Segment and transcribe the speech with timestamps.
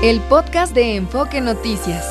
[0.00, 2.06] El podcast de Enfoque Noticias.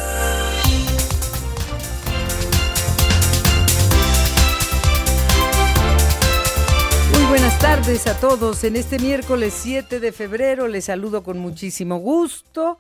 [7.13, 8.65] Muy buenas tardes a todos.
[8.65, 12.77] En este miércoles 7 de febrero les saludo con muchísimo gusto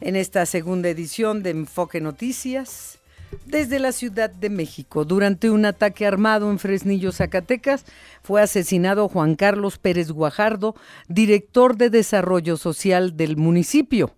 [0.00, 2.97] en esta segunda edición de Enfoque Noticias
[3.46, 5.04] desde la Ciudad de México.
[5.04, 7.84] Durante un ataque armado en Fresnillo, Zacatecas,
[8.22, 10.74] fue asesinado Juan Carlos Pérez Guajardo,
[11.08, 14.14] director de Desarrollo Social del municipio,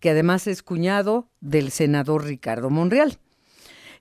[0.00, 3.18] que además es cuñado del senador Ricardo Monreal.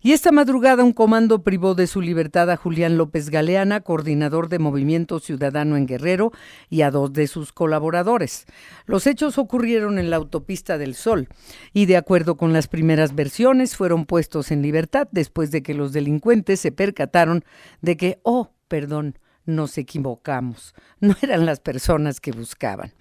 [0.06, 4.60] Y esta madrugada un comando privó de su libertad a Julián López Galeana, coordinador de
[4.60, 6.34] Movimiento Ciudadano en Guerrero,
[6.70, 8.46] y a dos de sus colaboradores.
[8.86, 11.30] Los hechos ocurrieron en la autopista del Sol
[11.72, 15.94] y de acuerdo con las primeras versiones fueron puestos en libertad después de que los
[15.94, 17.46] delincuentes se percataron
[17.80, 22.92] de que, oh, perdón, nos equivocamos, no eran las personas que buscaban.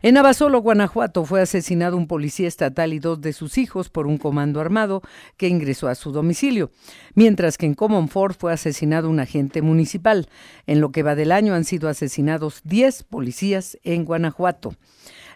[0.00, 4.16] En Abasolo, Guanajuato, fue asesinado un policía estatal y dos de sus hijos por un
[4.16, 5.02] comando armado
[5.36, 6.70] que ingresó a su domicilio,
[7.14, 10.28] mientras que en Comonfort fue asesinado un agente municipal.
[10.66, 14.76] En lo que va del año han sido asesinados 10 policías en Guanajuato.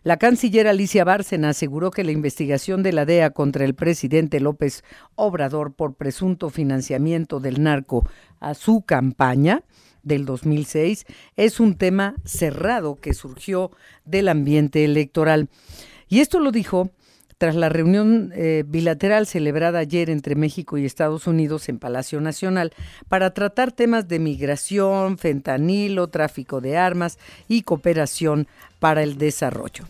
[0.05, 4.85] La canciller Alicia Bárcena aseguró que la investigación de la DEA contra el presidente López
[5.17, 9.63] Obrador por presunto financiamiento del narco a su campaña
[10.03, 13.71] del 2006 es un tema cerrado que surgió
[14.05, 15.49] del ambiente electoral.
[16.09, 16.91] Y esto lo dijo
[17.43, 22.73] tras la reunión eh, bilateral celebrada ayer entre México y Estados Unidos en Palacio Nacional
[23.09, 28.47] para tratar temas de migración, fentanilo, tráfico de armas y cooperación
[28.79, 29.87] para el desarrollo.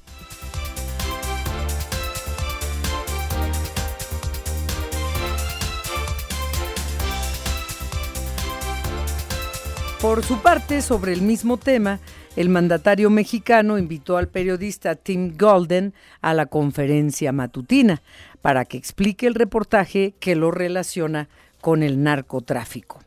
[10.02, 12.00] Por su parte, sobre el mismo tema,
[12.34, 18.02] el mandatario mexicano invitó al periodista Tim Golden a la conferencia matutina
[18.40, 21.28] para que explique el reportaje que lo relaciona
[21.60, 22.98] con el narcotráfico.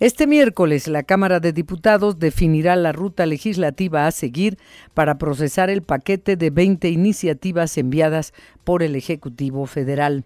[0.00, 4.56] Este miércoles la Cámara de Diputados definirá la ruta legislativa a seguir
[4.94, 8.32] para procesar el paquete de 20 iniciativas enviadas
[8.64, 10.24] por el Ejecutivo Federal.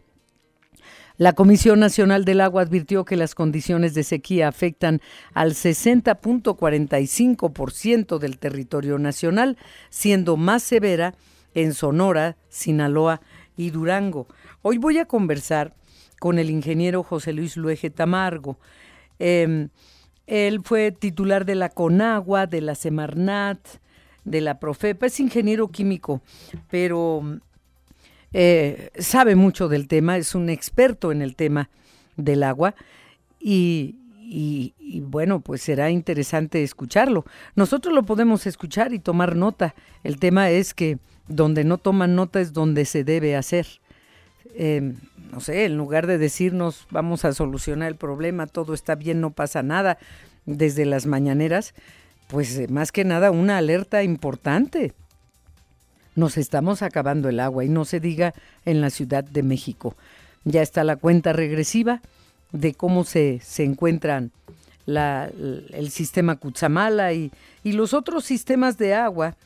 [1.19, 5.01] La Comisión Nacional del Agua advirtió que las condiciones de sequía afectan
[5.35, 9.59] al 60.45% del territorio nacional,
[9.91, 11.17] siendo más severa
[11.55, 13.21] en Sonora, Sinaloa
[13.57, 14.29] y Durango.
[14.63, 15.75] Hoy voy a conversar
[16.21, 18.61] con el ingeniero José Luis Luege Tamargo.
[19.19, 19.71] Em,
[20.29, 23.59] él fue titular de la CONAGUA, de la Semarnat,
[24.25, 26.23] de la Profepa, es ingeniero químico,
[26.71, 27.41] pero
[28.33, 31.71] eh, sabe mucho del tema, es un experto en el tema
[32.17, 32.75] del agua
[33.41, 33.95] y,
[35.05, 37.25] bueno, pues será interesante escucharlo.
[37.55, 39.75] Nosotros lo podemos escuchar y tomar nota.
[40.05, 43.67] El tema es que donde no toman nota es donde se debe hacer.
[44.55, 44.97] Em,
[45.33, 49.31] no sé, en lugar de decirnos vamos a solucionar el problema, todo está bien, no
[49.31, 49.99] pasa nada,
[50.47, 51.75] desde las mañaneras,
[52.29, 54.95] pues eh, más que nada una alerta importante
[56.19, 58.35] nos estamos acabando el agua y no se diga
[58.65, 59.97] en la Ciudad de México.
[60.45, 62.03] Ya está la cuenta regresiva
[62.51, 64.33] de cómo se, se encuentran
[64.87, 67.31] el sistema Cutzamala y,
[67.63, 69.37] y los otros sistemas de agua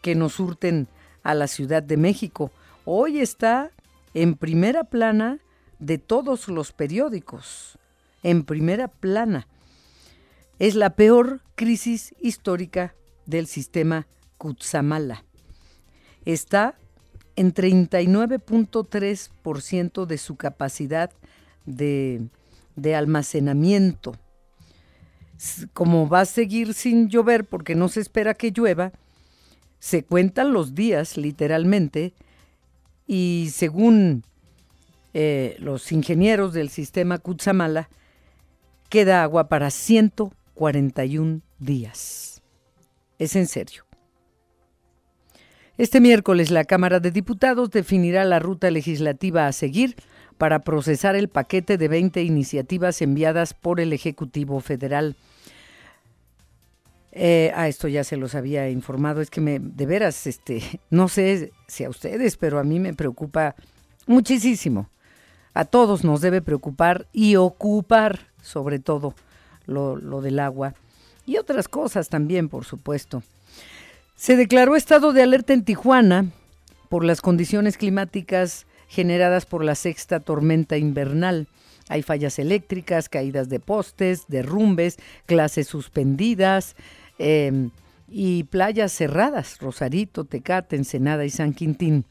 [0.00, 0.86] que nos surten
[1.24, 2.52] a la Ciudad de México.
[2.84, 3.70] Hoy está
[4.14, 5.38] en primera plana
[5.80, 7.78] de todos los periódicos,
[8.22, 9.48] en primera plana.
[10.60, 12.94] Es la peor crisis histórica
[13.26, 14.06] del sistema
[14.38, 15.24] Cutzamala
[16.24, 16.76] está
[17.36, 21.12] en 39.3% de su capacidad
[21.64, 22.28] de,
[22.94, 24.16] almacenamiento.
[25.72, 28.92] Como va a seguir sin llover porque no se espera que llueva,
[29.78, 32.12] se cuentan los días literalmente
[33.06, 34.24] y según
[35.14, 37.88] eh, los ingenieros del sistema Kutsamala,
[38.88, 42.40] queda agua para 141 días.
[43.18, 43.84] Es en serio.
[45.78, 49.96] Este miércoles la Cámara de Diputados definirá la ruta legislativa a seguir
[50.36, 55.16] para procesar el paquete de 20 iniciativas enviadas por el Ejecutivo Federal.
[57.12, 61.08] Eh, a esto ya se los había informado, es que me, de veras, este, no
[61.08, 63.54] sé si a ustedes, pero a mí me preocupa
[64.06, 64.90] muchísimo.
[65.54, 69.14] A todos nos debe preocupar y ocupar, sobre todo,
[69.66, 70.74] lo del agua
[71.24, 73.22] y otras cosas también, por supuesto.
[74.22, 76.26] Se declaró estado de alerta en Tijuana
[76.88, 81.48] por las condiciones climáticas generadas por la sexta tormenta invernal.
[81.88, 84.96] Hay fallas eléctricas, caídas de postes, derrumbes,
[85.26, 86.76] clases suspendidas
[87.18, 87.70] em,
[88.08, 92.04] y playas cerradas, Rosarito, Tecate, Ensenada y San Quintín.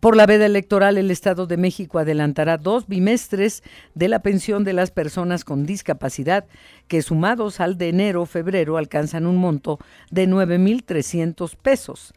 [0.00, 3.62] Por la veda electoral, el Estado de México adelantará dos bimestres
[3.94, 6.44] de la pensión de las personas con discapacidad,
[6.86, 9.78] que sumados al de enero-febrero alcanzan un monto
[10.10, 12.12] de 9.300 pesos.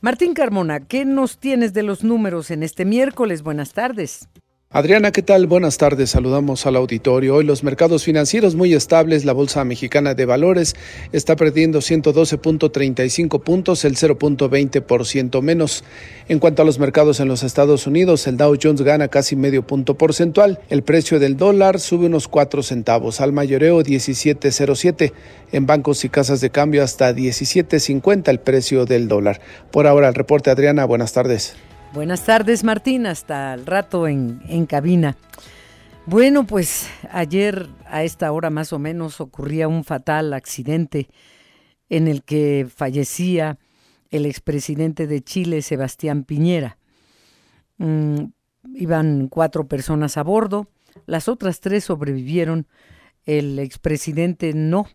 [0.00, 3.42] Martín Carmona, ¿qué nos tienes de los números en este miércoles?
[3.42, 4.28] Buenas tardes.
[4.76, 5.46] Adriana, ¿qué tal?
[5.46, 6.10] Buenas tardes.
[6.10, 7.36] Saludamos al auditorio.
[7.36, 9.24] Hoy los mercados financieros muy estables.
[9.24, 10.74] La Bolsa Mexicana de Valores
[11.12, 15.84] está perdiendo 112.35 puntos, el 0.20% menos.
[16.26, 19.64] En cuanto a los mercados en los Estados Unidos, el Dow Jones gana casi medio
[19.64, 20.58] punto porcentual.
[20.68, 25.12] El precio del dólar sube unos 4 centavos, al mayoreo 17.07.
[25.52, 29.40] En bancos y casas de cambio hasta 17.50 el precio del dólar.
[29.70, 30.84] Por ahora el reporte, Adriana.
[30.84, 31.54] Buenas tardes.
[31.94, 33.06] Buenas tardes, Martín.
[33.06, 35.16] Hasta el rato en, en cabina.
[36.06, 41.08] Bueno, pues ayer a esta hora más o menos ocurría un fatal accidente
[41.88, 43.60] en el que fallecía
[44.10, 46.78] el expresidente de Chile, Sebastián Piñera.
[47.78, 48.24] Mm,
[48.74, 50.66] iban cuatro personas a bordo,
[51.06, 52.66] las otras tres sobrevivieron,
[53.24, 54.88] el expresidente no,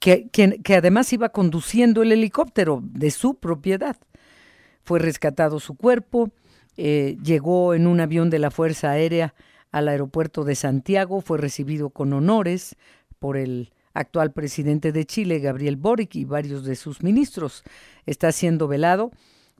[0.00, 3.96] que, que, que además iba conduciendo el helicóptero de su propiedad.
[4.90, 6.32] Fue rescatado su cuerpo,
[6.76, 9.36] eh, llegó en un avión de la Fuerza Aérea
[9.70, 12.74] al aeropuerto de Santiago, fue recibido con honores
[13.20, 17.62] por el actual presidente de Chile, Gabriel Boric, y varios de sus ministros.
[18.04, 19.12] Está siendo velado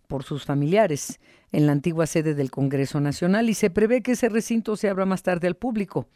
[0.08, 1.20] por sus familiares
[1.52, 5.06] en la antigua sede del Congreso Nacional y se prevé que ese recinto se abra
[5.06, 6.08] más tarde al público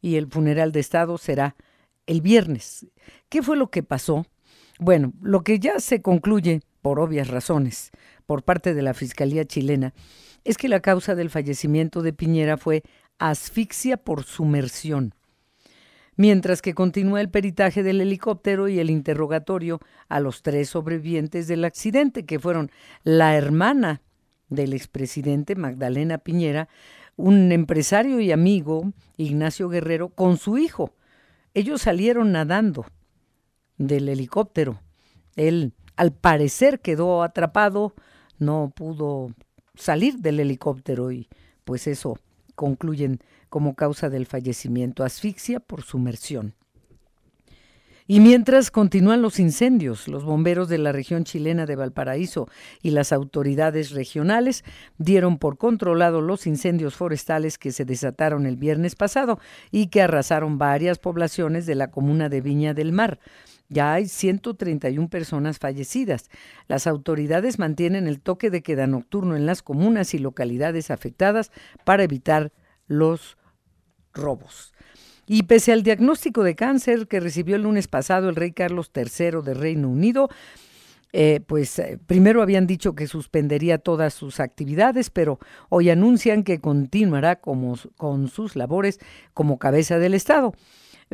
[0.00, 1.56] y el funeral de Estado será
[2.06, 2.86] el viernes.
[3.28, 4.24] ¿Qué fue lo que pasó?
[4.78, 7.90] Bueno, lo que ya se concluye, por obvias razones,
[8.26, 9.92] por parte de la Fiscalía chilena
[10.44, 12.84] es que la causa del fallecimiento de Piñera fue
[13.18, 15.12] asfixia por sumersión,
[16.14, 21.64] mientras que continúa el peritaje del helicóptero y el interrogatorio a los tres sobrevivientes del
[21.64, 22.70] accidente, que fueron
[23.02, 24.00] la hermana
[24.48, 26.68] del expresidente Magdalena Piñera,
[27.16, 30.94] un empresario y amigo, Ignacio Guerrero, con su hijo.
[31.52, 32.86] Ellos salieron nadando
[33.76, 34.78] del helicóptero.
[35.34, 37.94] Él, al parecer, quedó atrapado
[38.38, 39.30] no pudo
[39.74, 41.28] salir del helicóptero y
[41.64, 42.18] pues eso
[42.54, 46.54] concluyen como causa del fallecimiento, asfixia por sumersión.
[48.08, 52.48] Y mientras continúan los incendios, los bomberos de la región chilena de Valparaíso
[52.80, 54.64] y las autoridades regionales
[54.96, 59.40] dieron por controlado los incendios forestales que se desataron el viernes pasado
[59.72, 63.18] y que arrasaron varias poblaciones de la comuna de Viña del Mar.
[63.68, 66.30] Ya hay 131 personas fallecidas.
[66.68, 71.50] Las autoridades mantienen el toque de queda nocturno en las comunas y localidades afectadas
[71.84, 72.52] para evitar
[72.86, 73.36] los
[74.14, 74.72] robos.
[75.26, 79.42] Y pese al diagnóstico de cáncer que recibió el lunes pasado el rey Carlos III
[79.44, 80.28] de Reino Unido,
[81.12, 86.60] eh, pues eh, primero habían dicho que suspendería todas sus actividades, pero hoy anuncian que
[86.60, 89.00] continuará como, con sus labores
[89.34, 90.54] como cabeza del Estado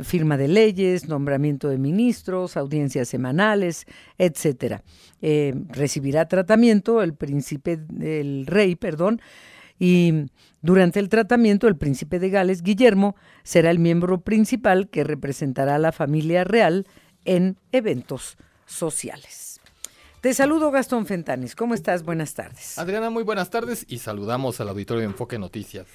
[0.00, 3.86] firma de leyes, nombramiento de ministros, audiencias semanales,
[4.18, 4.82] etcétera.
[5.20, 9.20] Eh, recibirá tratamiento el príncipe, el rey, perdón,
[9.78, 10.26] y
[10.60, 15.78] durante el tratamiento el príncipe de Gales, Guillermo, será el miembro principal que representará a
[15.78, 16.86] la familia real
[17.24, 19.60] en eventos sociales.
[20.20, 21.56] Te saludo Gastón Fentanis.
[21.56, 22.04] ¿Cómo estás?
[22.04, 22.78] Buenas tardes.
[22.78, 25.86] Adriana, muy buenas tardes y saludamos al auditorio de Enfoque Noticias.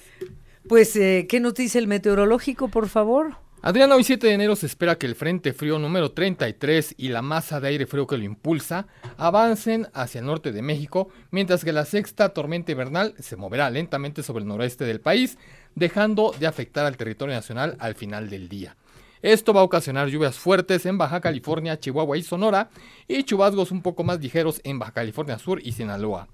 [0.68, 3.36] Pues, eh, ¿qué noticia el meteorológico, por favor?
[3.60, 7.22] Adriana, hoy 7 de enero se espera que el Frente Frío número 33 y la
[7.22, 8.86] masa de aire frío que lo impulsa
[9.16, 14.22] avancen hacia el norte de México, mientras que la sexta tormenta invernal se moverá lentamente
[14.22, 15.38] sobre el noroeste del país,
[15.74, 18.76] dejando de afectar al territorio nacional al final del día.
[19.22, 22.70] Esto va a ocasionar lluvias fuertes en Baja California, Chihuahua y Sonora,
[23.08, 26.28] y chubasgos un poco más ligeros en Baja California Sur y Sinaloa.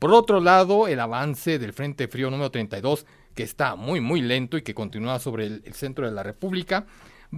[0.00, 4.56] Por otro lado, el avance del Frente Frío número 32 que está muy muy lento
[4.56, 6.86] y que continúa sobre el, centro de la República,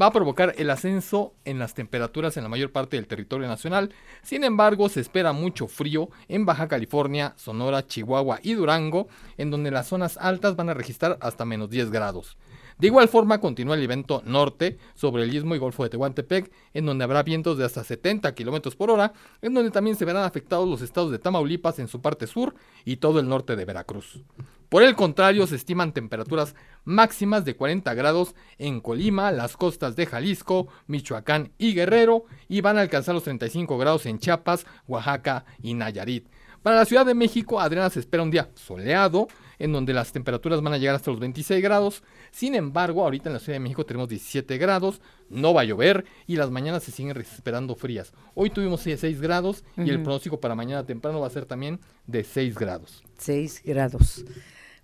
[0.01, 3.93] va a provocar el ascenso en las temperaturas en la mayor parte del territorio nacional.
[4.23, 9.71] Sin embargo, se espera mucho frío en Baja California, Sonora, Chihuahua y Durango, en donde
[9.71, 12.37] las zonas altas van a registrar hasta menos 10 grados.
[12.79, 16.85] De igual forma, continúa el viento norte sobre el istmo y golfo de Tehuantepec, en
[16.85, 20.69] donde habrá vientos de hasta 70 kilómetros por hora, en donde también se verán afectados
[20.69, 22.55] los estados de Tamaulipas en su parte sur
[22.85, 24.21] y todo el norte de Veracruz.
[24.69, 26.55] Por el contrario, se estiman temperaturas
[26.85, 32.77] máximas de 40 grados en Colima, las costas de Jalisco, Michoacán y Guerrero, y van
[32.77, 36.29] a alcanzar los 35 grados en Chiapas, Oaxaca y Nayarit.
[36.67, 39.29] Para la Ciudad de México, Adriana se espera un día soleado,
[39.61, 42.03] en donde las temperaturas van a llegar hasta los 26 grados.
[42.33, 46.05] Sin embargo, ahorita en la Ciudad de México tenemos 17 grados, no va a llover
[46.27, 48.13] y las mañanas se siguen esperando frías.
[48.35, 52.25] Hoy tuvimos 6 grados y el pronóstico para mañana temprano va a ser también de
[52.25, 53.05] 6 grados.
[53.19, 54.25] 6 grados.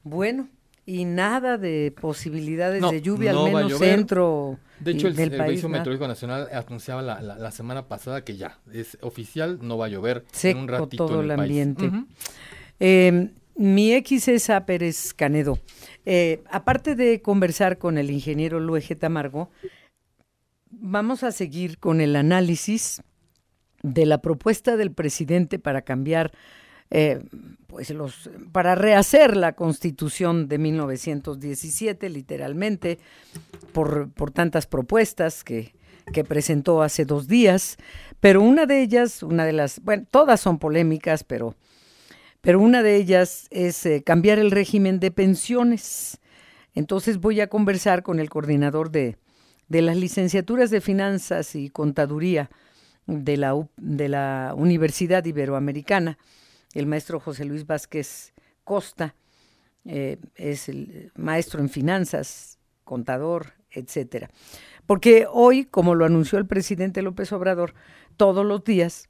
[0.05, 0.51] Bueno,
[0.85, 5.49] y nada de posibilidades de lluvia, al menos centro de hecho, el, del el país.
[5.49, 9.87] Servicio Meteorológico Nacional anunciaba la, la, la, semana pasada que ya es oficial, no va
[9.87, 11.51] a llover Seco en un ratito todo en el, el país.
[11.51, 11.91] ambiente.
[12.81, 15.59] Eh, mi ex es a Pérez Canedo.
[16.05, 19.51] Eh, aparte de conversar con el ingeniero Luege Tamargo,
[20.71, 23.03] vamos a seguir con el análisis
[23.83, 26.33] de la propuesta del presidente para cambiar,
[26.93, 27.21] eh,
[27.67, 27.93] pues
[28.53, 32.99] para rehacer la constitución de 1917, literalmente,
[33.73, 35.75] por, por tantas propuestas que,
[36.13, 37.79] que presentó hace dos días,
[38.21, 41.57] pero una de ellas, una de las, bueno, todas son polémicas, pero
[42.43, 46.19] pero una de ellas es eh, cambiar el régimen de pensiones.
[46.75, 49.17] Entonces voy a conversar con el coordinador de,
[49.69, 52.51] de las licenciaturas de Finanzas y Contaduría
[53.07, 56.19] de la, de la Universidad Iberoamericana,
[56.75, 58.33] el maestro José Luis Vázquez
[58.65, 59.15] Costa,
[59.85, 64.31] eh, es el maestro en finanzas, contador, etcétera.
[64.87, 67.75] Porque hoy, como lo anunció el presidente López Obrador,
[68.17, 69.09] todos los días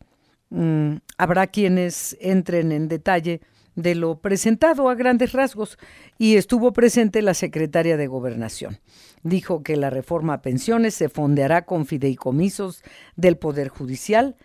[0.50, 3.40] mm, habrá quienes entren en detalle
[3.75, 5.78] de lo presentado a grandes rasgos
[6.19, 8.78] y estuvo presente la secretaria de Gobernación.
[9.23, 12.83] Dijo que la reforma a pensiones se fondeará con fideicomisos
[13.16, 14.37] del Poder Judicial,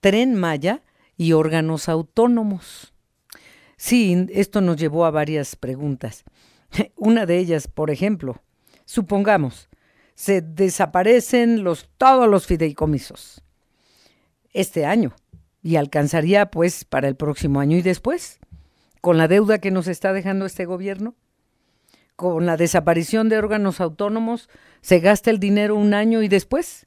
[0.00, 0.82] Tren Maya
[1.16, 2.92] y órganos autónomos.
[3.76, 6.24] Sí, esto nos llevó a varias preguntas.
[6.96, 8.42] Una de ellas, por ejemplo,
[8.84, 9.68] supongamos,
[10.14, 13.42] se desaparecen los, todos los fideicomisos
[14.52, 15.14] este año
[15.62, 18.38] y alcanzaría pues para el próximo año y después,
[19.00, 21.14] con la deuda que nos está dejando este gobierno,
[22.16, 24.48] con la desaparición de órganos autónomos,
[24.82, 26.86] se gasta el dinero un año y después,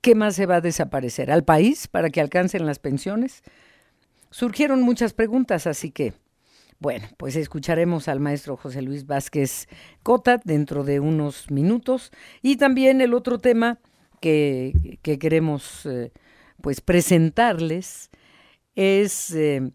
[0.00, 1.30] ¿qué más se va a desaparecer?
[1.30, 3.42] ¿Al país para que alcancen las pensiones?
[4.30, 6.12] Surgieron muchas preguntas, así que,
[6.78, 9.68] bueno, pues escucharemos al maestro José Luis Vázquez
[10.02, 13.78] Cota dentro de unos minutos y también el otro tema
[14.20, 16.12] que, que queremos eh,
[16.60, 18.10] pues presentarles
[18.74, 19.72] es eh,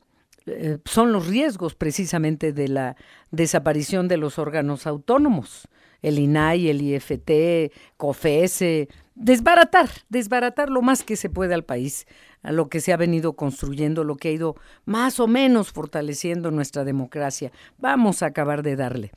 [0.47, 2.95] eh, son los riesgos precisamente de la
[3.31, 5.67] desaparición de los órganos autónomos,
[6.01, 12.05] el INAI, el IFT, COFESE, desbaratar, desbaratar lo más que se puede al país,
[12.43, 14.55] a lo que se ha venido construyendo, lo que ha ido
[14.85, 17.51] más o menos fortaleciendo nuestra democracia.
[17.77, 19.11] Vamos a acabar de darle.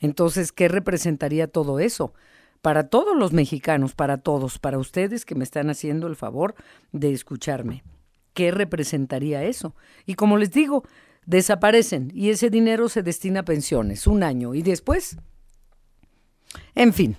[0.00, 2.12] Entonces, ¿qué representaría todo eso?
[2.60, 6.54] Para todos los mexicanos, para todos, para ustedes que me están haciendo el favor
[6.92, 7.84] de escucharme.
[8.34, 9.74] ¿Qué representaría eso?
[10.06, 10.84] Y como les digo,
[11.24, 15.16] desaparecen y ese dinero se destina a pensiones, un año y después.
[16.74, 17.16] En fin,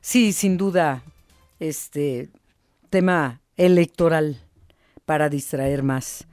[0.00, 1.02] sí, sin duda,
[1.68, 2.30] este
[2.90, 4.40] tema electoral
[5.04, 6.26] para distraer más,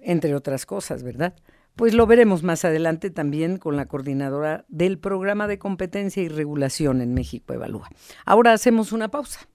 [0.00, 1.34] entre otras cosas, ¿verdad?
[1.76, 7.00] Pues lo veremos más adelante también con la coordinadora del programa de competencia y regulación
[7.00, 7.88] en México Evalúa.
[8.26, 9.48] Ahora hacemos una pausa.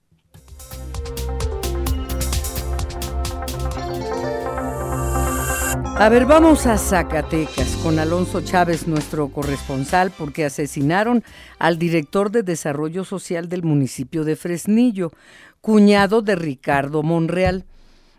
[6.00, 11.24] A ver, vamos a Zacatecas con Alonso Chávez, nuestro corresponsal, porque asesinaron
[11.58, 15.10] al director de Desarrollo Social del municipio de Fresnillo,
[15.60, 17.66] cuñado de Ricardo Monreal,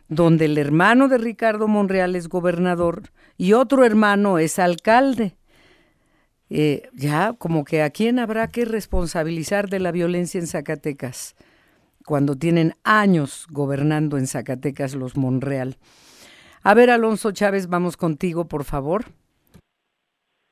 [0.09, 5.37] donde el hermano de Ricardo Monreal es gobernador y otro hermano es alcalde.
[6.49, 11.37] Eh, ya, como que a quién habrá que responsabilizar de la violencia en Zacatecas,
[12.05, 15.77] cuando tienen años gobernando en Zacatecas los Monreal.
[16.63, 19.05] A ver, Alonso Chávez, vamos contigo, por favor.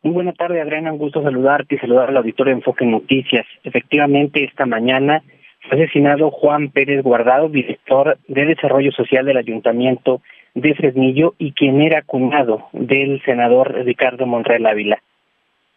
[0.03, 0.93] Muy buena tarde, Adriana.
[0.93, 3.45] Un gusto saludarte y saludar al auditorio de Enfoque Noticias.
[3.63, 5.21] Efectivamente, esta mañana
[5.67, 10.21] fue asesinado Juan Pérez Guardado, director de Desarrollo Social del Ayuntamiento
[10.53, 15.01] de Fresnillo y quien era cuñado del senador Ricardo Monreal Ávila.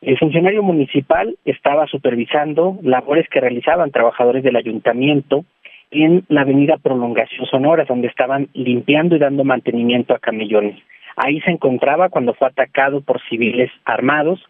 [0.01, 5.45] El funcionario municipal estaba supervisando labores que realizaban trabajadores del ayuntamiento
[5.91, 10.77] en la avenida Prolongación Sonora, donde estaban limpiando y dando mantenimiento a camellones.
[11.17, 14.41] Ahí se encontraba cuando fue atacado por civiles armados.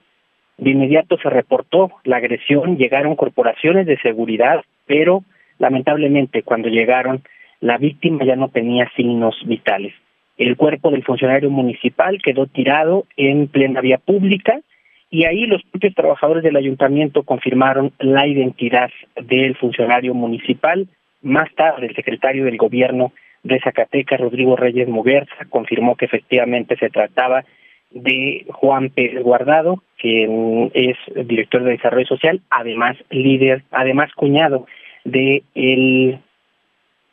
[0.58, 5.24] De inmediato se reportó la agresión, llegaron corporaciones de seguridad, pero
[5.58, 7.22] lamentablemente cuando llegaron
[7.60, 9.94] la víctima ya no tenía signos vitales.
[10.36, 14.60] El cuerpo del funcionario municipal quedó tirado en plena vía pública
[15.10, 20.88] y ahí los propios trabajadores del ayuntamiento confirmaron la identidad del funcionario municipal.
[21.22, 23.12] Más tarde, el secretario del gobierno
[23.42, 27.44] de Zacatecas, Rodrigo Reyes Muguerza, confirmó que efectivamente se trataba
[27.90, 30.96] de Juan Pérez Guardado, quien es
[31.26, 34.66] director de Desarrollo Social, además líder, además cuñado
[35.04, 36.18] de el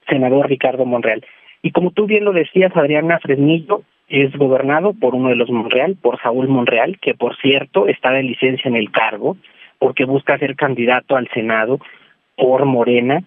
[0.07, 1.25] senador Ricardo Monreal.
[1.61, 5.97] Y como tú bien lo decías, Adriana Fresnillo es gobernado por uno de los Monreal,
[6.01, 9.35] por Saúl Monreal, que por cierto está de licencia en el cargo,
[9.79, 11.79] porque busca ser candidato al Senado
[12.35, 13.23] por Morena,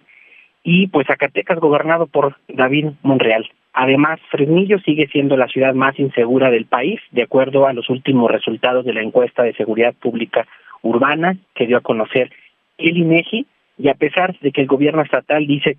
[0.62, 3.48] y pues Zacatecas gobernado por David Monreal.
[3.72, 8.30] Además, Fresnillo sigue siendo la ciudad más insegura del país, de acuerdo a los últimos
[8.30, 10.46] resultados de la encuesta de seguridad pública
[10.82, 12.30] urbana que dio a conocer
[12.78, 13.46] el INEGI,
[13.78, 15.78] y a pesar de que el gobierno estatal dice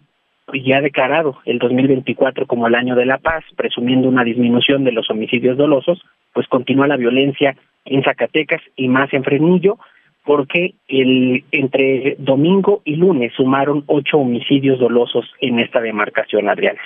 [0.59, 4.91] ya ha declarado el 2024 como el año de la paz, presumiendo una disminución de
[4.91, 6.01] los homicidios dolosos,
[6.33, 9.77] pues continúa la violencia en Zacatecas y más en Fresnillo,
[10.31, 16.79] porque el, entre domingo y lunes sumaron ocho homicidios dolosos en esta demarcación, Adriana.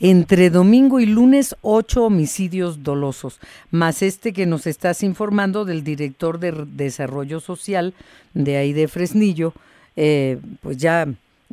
[0.00, 6.38] Entre domingo y lunes, ocho homicidios dolosos, más este que nos estás informando del director
[6.38, 7.92] de Desarrollo Social
[8.32, 9.52] de ahí de Fresnillo,
[9.94, 11.06] eh, pues ya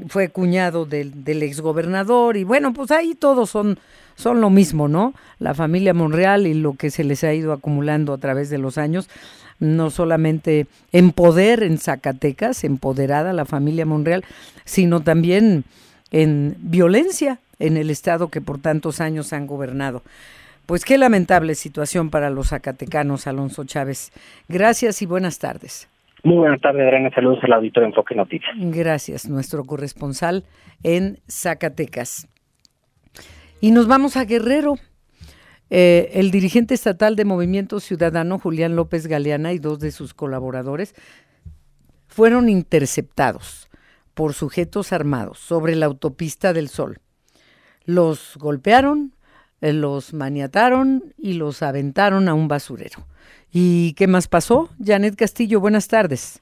[0.08, 3.78] fue cuñado del, del exgobernador y bueno, pues ahí todos son,
[4.16, 5.14] son lo mismo, ¿no?
[5.38, 8.78] La familia Monreal y lo que se les ha ido acumulando a través de los
[8.78, 9.10] años,
[9.60, 14.24] no solamente en poder en Zacatecas, empoderada la familia Monreal,
[14.66, 15.66] sino también
[16.12, 20.02] en violencia en el estado que por tantos años han gobernado.
[20.66, 24.12] Pues qué lamentable situación para los zacatecanos, Alonso Chávez.
[24.48, 25.90] Gracias y buenas tardes.
[26.24, 27.10] Muy buenas tardes, Adriana.
[27.14, 28.52] Saludos al auditor Enfoque Noticias.
[28.58, 30.44] Gracias, nuestro corresponsal
[30.84, 32.28] en Zacatecas.
[33.62, 34.76] Y nos vamos a Guerrero.
[35.70, 40.96] Eh, el dirigente estatal de Movimiento Ciudadano, Julián López Galeana, y dos de sus colaboradores
[42.08, 43.70] fueron interceptados
[44.14, 47.00] por sujetos armados sobre la autopista del Sol.
[47.86, 49.16] Los golpearon,
[49.62, 53.08] eh, los maniataron y los aventaron a un basurero.
[53.52, 54.70] ¿Y qué más pasó?
[54.84, 56.42] Janet Castillo, buenas tardes.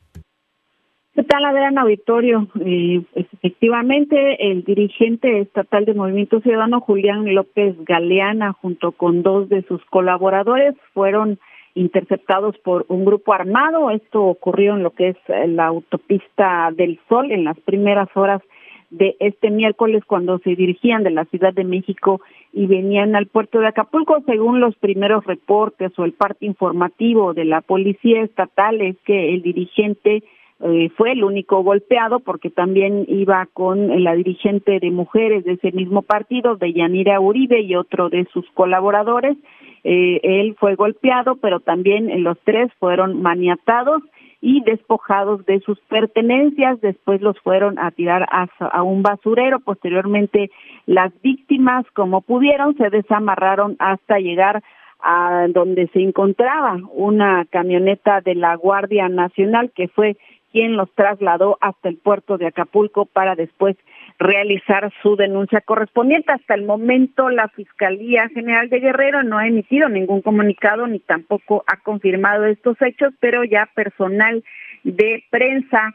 [1.17, 2.47] ¿Qué tal, Adriana Auditorio?
[2.63, 9.63] Eh, efectivamente, el dirigente estatal de Movimiento Ciudadano, Julián López Galeana, junto con dos de
[9.63, 11.39] sus colaboradores, fueron
[11.73, 13.89] interceptados por un grupo armado.
[13.89, 18.43] Esto ocurrió en lo que es la autopista del Sol en las primeras horas
[18.91, 22.21] de este miércoles cuando se dirigían de la Ciudad de México
[22.53, 24.21] y venían al puerto de Acapulco.
[24.27, 29.41] Según los primeros reportes o el parte informativo de la policía estatal es que el
[29.41, 30.21] dirigente
[30.59, 35.71] eh, fue el único golpeado porque también iba con la dirigente de mujeres de ese
[35.71, 39.37] mismo partido, de Yanira Uribe y otro de sus colaboradores.
[39.83, 44.01] Eh, él fue golpeado, pero también los tres fueron maniatados
[44.41, 46.81] y despojados de sus pertenencias.
[46.81, 49.59] Después los fueron a tirar a, un basurero.
[49.59, 50.49] Posteriormente,
[50.87, 54.63] las víctimas, como pudieron, se desamarraron hasta llegar
[54.99, 60.17] a donde se encontraba una camioneta de la Guardia Nacional que fue
[60.57, 63.77] quien los trasladó hasta el puerto de Acapulco para después
[64.17, 66.31] realizar su denuncia correspondiente.
[66.31, 71.63] Hasta el momento la Fiscalía General de Guerrero no ha emitido ningún comunicado ni tampoco
[71.67, 74.43] ha confirmado estos hechos, pero ya personal
[74.83, 75.93] de prensa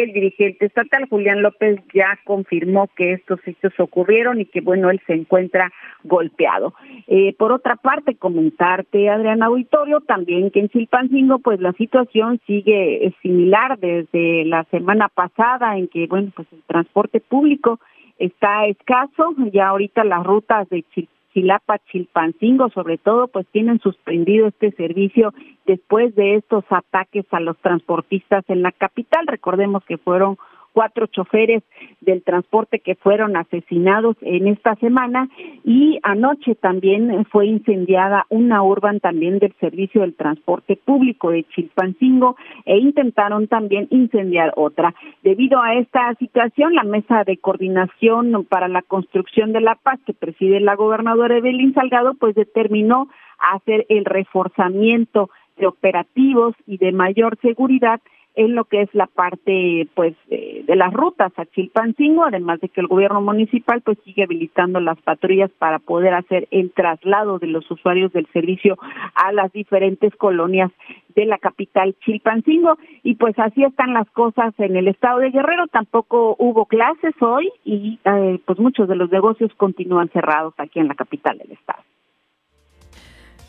[0.00, 5.00] del dirigente estatal, Julián López, ya confirmó que estos hechos ocurrieron y que, bueno, él
[5.06, 6.74] se encuentra golpeado.
[7.06, 13.14] Eh, por otra parte, comentarte, Adrián Auditorio, también que en Chilpancingo, pues la situación sigue
[13.22, 17.78] similar desde la semana pasada, en que, bueno, pues el transporte público
[18.18, 24.46] está escaso, ya ahorita las rutas de Chilpancingo Chilapa, Chilpancingo, sobre todo, pues tienen suspendido
[24.46, 25.34] este servicio
[25.66, 29.26] después de estos ataques a los transportistas en la capital.
[29.26, 30.38] Recordemos que fueron
[30.74, 31.62] cuatro choferes
[32.00, 35.28] del transporte que fueron asesinados en esta semana
[35.64, 42.36] y anoche también fue incendiada una urban también del servicio del transporte público de Chilpancingo
[42.66, 44.94] e intentaron también incendiar otra.
[45.22, 50.12] Debido a esta situación, la mesa de coordinación para la construcción de la paz que
[50.12, 53.08] preside la gobernadora Evelyn Salgado pues determinó
[53.38, 58.00] hacer el reforzamiento de operativos y de mayor seguridad
[58.36, 62.80] en lo que es la parte pues de, las rutas a Chilpancingo, además de que
[62.80, 67.70] el gobierno municipal pues sigue habilitando las patrullas para poder hacer el traslado de los
[67.70, 68.76] usuarios del servicio
[69.14, 70.72] a las diferentes colonias
[71.14, 75.68] de la capital Chilpancingo y pues así están las cosas en el estado de Guerrero,
[75.68, 80.88] tampoco hubo clases hoy y eh, pues muchos de los negocios continúan cerrados aquí en
[80.88, 81.82] la capital del estado.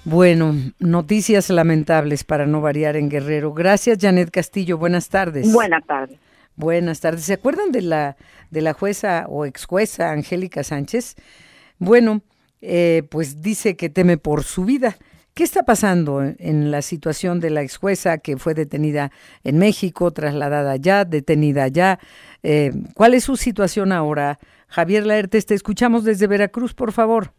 [0.06, 3.54] Bueno, noticias lamentables para no variar en Guerrero.
[3.54, 4.78] Gracias, Janet Castillo.
[4.78, 5.52] Buenas tardes.
[5.52, 6.20] Buenas tardes.
[6.56, 7.24] Buenas tardes.
[7.24, 8.15] ¿Se acuerdan de la
[8.52, 11.15] de la jueza o ex jueza Angélica Sánchez?
[11.80, 12.22] Bueno,
[12.62, 14.96] eh, pues dice que teme por su vida.
[15.34, 19.12] ¿Qué está pasando en la situación de la ex jueza que fue detenida
[19.44, 22.00] en México, trasladada allá, detenida allá?
[22.44, 24.38] Eh, ¿Cuál es su situación ahora?
[24.68, 27.34] Javier Laertes, te escuchamos desde Veracruz, por favor.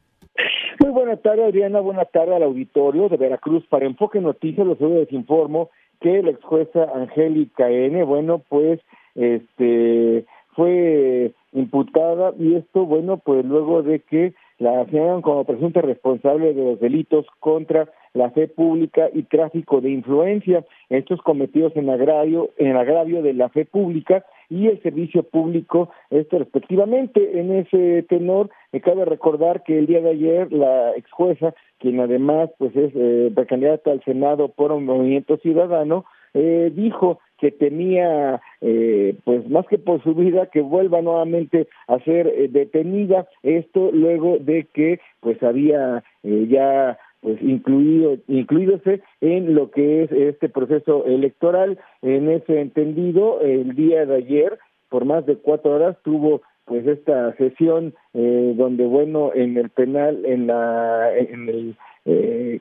[1.06, 1.78] Muy buena tarde, Adriana.
[1.78, 3.64] Buena tarde al auditorio de Veracruz.
[3.68, 8.80] Para Enfoque Noticias, los les informo que la ex jueza Angélica N., bueno, pues,
[9.14, 10.24] este,
[10.56, 16.64] fue imputada y esto, bueno, pues luego de que la señalan como presunta responsable de
[16.64, 22.76] los delitos contra la fe pública y tráfico de influencia, estos cometidos en agravio, en
[22.76, 27.40] agravio de la fe pública y el servicio público, esto respectivamente.
[27.40, 32.00] En ese tenor, me cabe recordar que el día de ayer la ex jueza, quien
[32.00, 36.04] además pues es eh, candidata al Senado por un movimiento ciudadano,
[36.34, 41.98] eh, dijo que tenía, eh, pues más que por su vida, que vuelva nuevamente a
[42.00, 49.54] ser eh, detenida, esto luego de que pues había eh, ya pues incluido incluídose en
[49.54, 51.78] lo que es este proceso electoral.
[52.02, 57.34] En ese entendido el día de ayer por más de cuatro horas tuvo pues esta
[57.36, 62.60] sesión eh, donde bueno en el penal en la en el eh,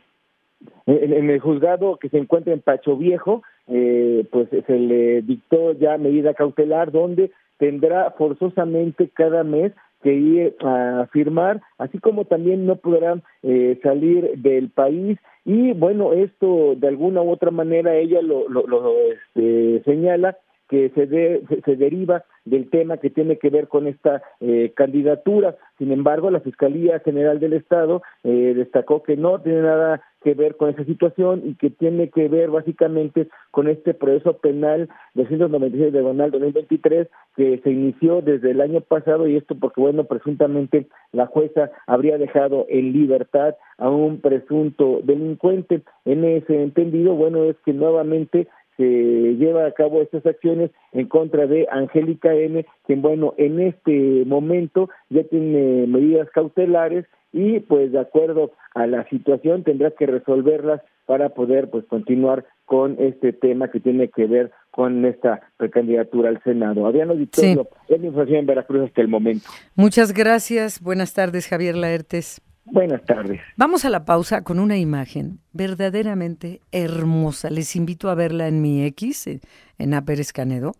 [0.85, 5.97] en, el juzgado que se encuentra en Pacho Viejo eh, pues se le dictó ya
[5.97, 9.73] medida cautelar donde tendrá forzosamente cada mes
[10.05, 15.17] que ir a firmar, así como también no podrán eh, salir del país.
[15.45, 18.63] Y bueno, esto de alguna u otra manera ella lo, lo,
[19.11, 20.37] este, señala
[20.69, 25.55] que se, de, se deriva del tema que tiene que ver con esta eh, candidatura.
[25.77, 30.55] Sin embargo, la Fiscalía General del Estado eh, destacó que no tiene nada que ver
[30.57, 36.01] con esa situación y que tiene que ver básicamente con este proceso penal 296 de
[36.01, 41.27] Donal 2023 que se inició desde el año pasado y esto porque, bueno, presuntamente la
[41.27, 45.83] jueza habría dejado en libertad a un presunto delincuente.
[46.05, 48.47] En ese entendido, bueno, es que nuevamente
[48.77, 54.23] se lleva a cabo estas acciones en contra de Angélica N., quien, bueno, en este
[54.25, 60.81] momento ya tiene medidas cautelares y pues de acuerdo a la situación tendrá que resolverlas
[61.05, 66.41] para poder pues continuar con este tema que tiene que ver con esta precandidatura al
[66.43, 66.87] Senado.
[66.87, 67.93] Habían auditorio sí.
[67.93, 69.45] es la información en Veracruz hasta el momento.
[69.75, 70.81] Muchas gracias.
[70.81, 72.41] Buenas tardes, Javier Laertes.
[72.65, 73.39] Buenas tardes.
[73.57, 77.49] Vamos a la pausa con una imagen verdaderamente hermosa.
[77.49, 79.29] Les invito a verla en mi X,
[79.77, 80.73] en Aperes Canedo.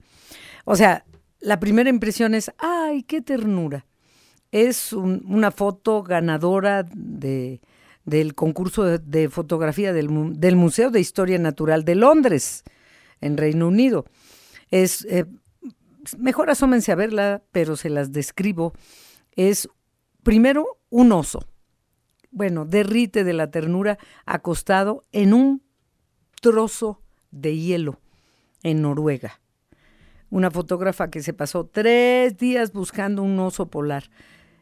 [0.65, 1.05] O sea,
[1.39, 3.85] la primera impresión es, ¡ay, qué ternura!
[4.55, 7.59] es una foto ganadora de,
[8.05, 12.63] del concurso de, fotografía del, del, Museo de Historia Natural de Londres,
[13.19, 14.05] en Reino Unido.
[14.71, 15.25] Es, eh,
[16.17, 18.71] mejor asómense a verla, pero se las describo.
[19.35, 19.67] Es
[20.23, 21.45] primero un oso,
[22.35, 25.63] bueno, derrite de la ternura acostado en un
[26.41, 27.97] trozo de hielo
[28.61, 29.39] en Noruega.
[30.29, 34.09] Una fotógrafa que se pasó tres días buscando un oso polar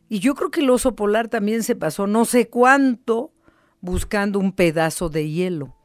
[0.07, 3.33] y yo creo que el oso polar también se pasó no sé cuánto
[3.81, 5.75] buscando un pedazo de hielo.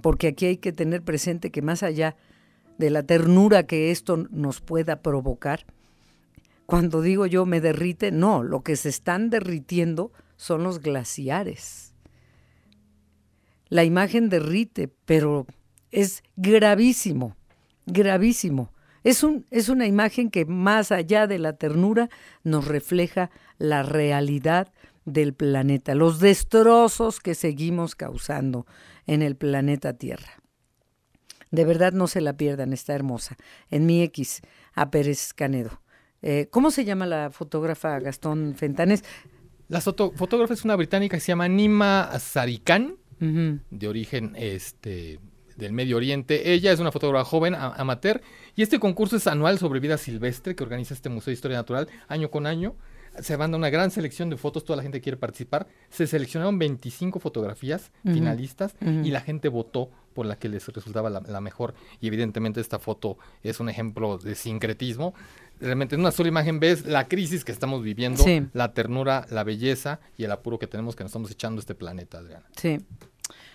[0.00, 2.16] Porque aquí hay que tener presente que más allá
[2.78, 5.66] de la ternura que esto nos pueda provocar,
[6.64, 11.94] cuando digo yo me derrite, no, lo que se están derritiendo son los glaciares.
[13.68, 15.46] La imagen derrite, pero
[15.90, 17.36] es gravísimo,
[17.86, 18.72] gravísimo.
[19.02, 22.08] Es, un, es una imagen que más allá de la ternura
[22.42, 24.72] nos refleja la realidad
[25.04, 28.66] del planeta, los destrozos que seguimos causando
[29.06, 30.42] en el planeta Tierra.
[31.50, 33.36] De verdad no se la pierdan, está hermosa.
[33.70, 34.40] En mi X,
[34.72, 35.80] a Pérez Canedo.
[36.22, 39.04] Eh, ¿Cómo se llama la fotógrafa Gastón Fentanes?
[39.68, 45.18] La fotógrafa es una británica que se llama Nima Sarikan, de origen este,
[45.56, 46.52] del Medio Oriente.
[46.52, 48.20] Ella es una fotógrafa joven, amateur,
[48.56, 51.88] y este concurso es anual sobre vida silvestre que organiza este Museo de Historia Natural
[52.08, 52.74] año con año.
[53.20, 55.66] Se manda una gran selección de fotos, toda la gente quiere participar.
[55.90, 61.40] Se seleccionaron 25 fotografías finalistas y la gente votó por la que les resultaba la,
[61.40, 61.74] mejor.
[62.00, 65.14] Y evidentemente esta foto es un ejemplo de sincretismo.
[65.60, 70.00] Realmente en una sola imagen ves la crisis que estamos viviendo, la ternura, la belleza
[70.16, 72.46] y el apuro que tenemos que nos estamos echando este planeta, Adriana.
[72.56, 72.78] Sí,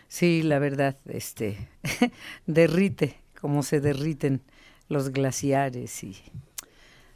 [0.08, 1.70] sí, la verdad, este,
[2.46, 4.42] derrite, como se derriten
[4.88, 6.16] los glaciares y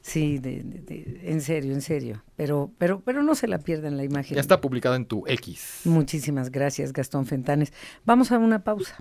[0.03, 2.23] Sí, en serio, en serio.
[2.35, 4.35] Pero, pero, pero no se la pierdan la imagen.
[4.35, 5.81] Ya está publicada en tu X.
[5.85, 7.71] Muchísimas gracias, Gastón Fentanes.
[8.03, 8.97] Vamos a una pausa.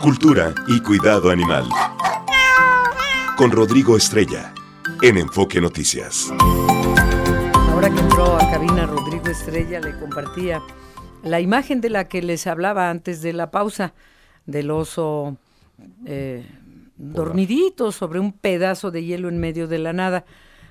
[0.00, 1.68] Cultura y cuidado animal.
[3.36, 4.54] Con Rodrigo Estrella,
[5.02, 6.32] en Enfoque Noticias
[7.90, 8.73] que entró a cabina
[9.34, 10.62] Estrella le compartía
[11.24, 13.92] la imagen de la que les hablaba antes de la pausa,
[14.46, 15.36] del oso
[16.06, 16.46] eh,
[16.96, 20.24] dormidito sobre un pedazo de hielo en medio de la nada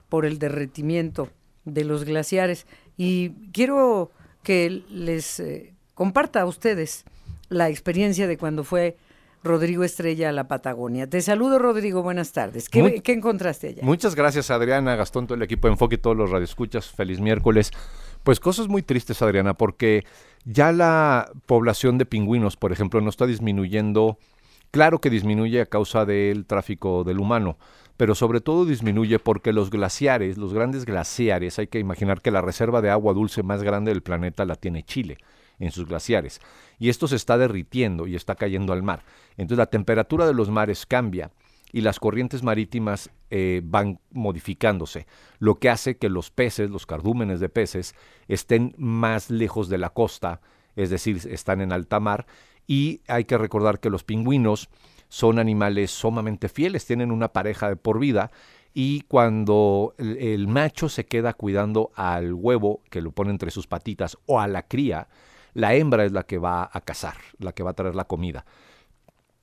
[0.08, 1.30] por el derretimiento
[1.66, 2.66] de los glaciares.
[2.96, 4.12] Y quiero
[4.44, 7.04] que les eh, comparta a ustedes
[7.50, 8.96] la experiencia de cuando fue
[9.44, 11.10] Rodrigo Estrella a la Patagonia.
[11.10, 12.70] Te saludo, Rodrigo, buenas tardes.
[12.70, 13.82] ¿Qué, encontraste allá?
[13.84, 16.90] Muchas gracias, Adriana, Gastón, todo el equipo de Enfoque, todos los radioescuchas.
[16.90, 17.72] Feliz miércoles.
[18.24, 20.06] Pues cosas muy tristes, Adriana, porque
[20.46, 24.18] ya la población de pingüinos, por ejemplo, no está disminuyendo.
[24.72, 27.58] Claro que disminuye a causa del tráfico del humano,
[27.98, 32.42] pero sobre todo disminuye porque los glaciares, los grandes glaciares, hay que imaginar que la
[32.42, 35.18] reserva de agua dulce más grande del planeta la tiene Chile
[35.60, 36.40] en sus glaciares.
[36.80, 39.04] Y esto se está derritiendo y está cayendo al mar.
[39.38, 41.30] Entonces la temperatura de los mares cambia
[41.74, 45.08] y las corrientes marítimas eh, van modificándose,
[45.40, 47.96] lo que hace que los peces, los cardúmenes de peces,
[48.28, 50.40] estén más lejos de la costa,
[50.76, 52.28] es decir, están en alta mar,
[52.68, 54.70] y hay que recordar que los pingüinos
[55.10, 58.32] son animales sumamente fieles, tienen una pareja de por vida,
[58.76, 64.18] y cuando el macho se queda cuidando al huevo que lo pone entre sus patitas
[64.28, 65.08] o a la cría,
[65.54, 68.46] la hembra es la que va a cazar, la que va a traer la comida.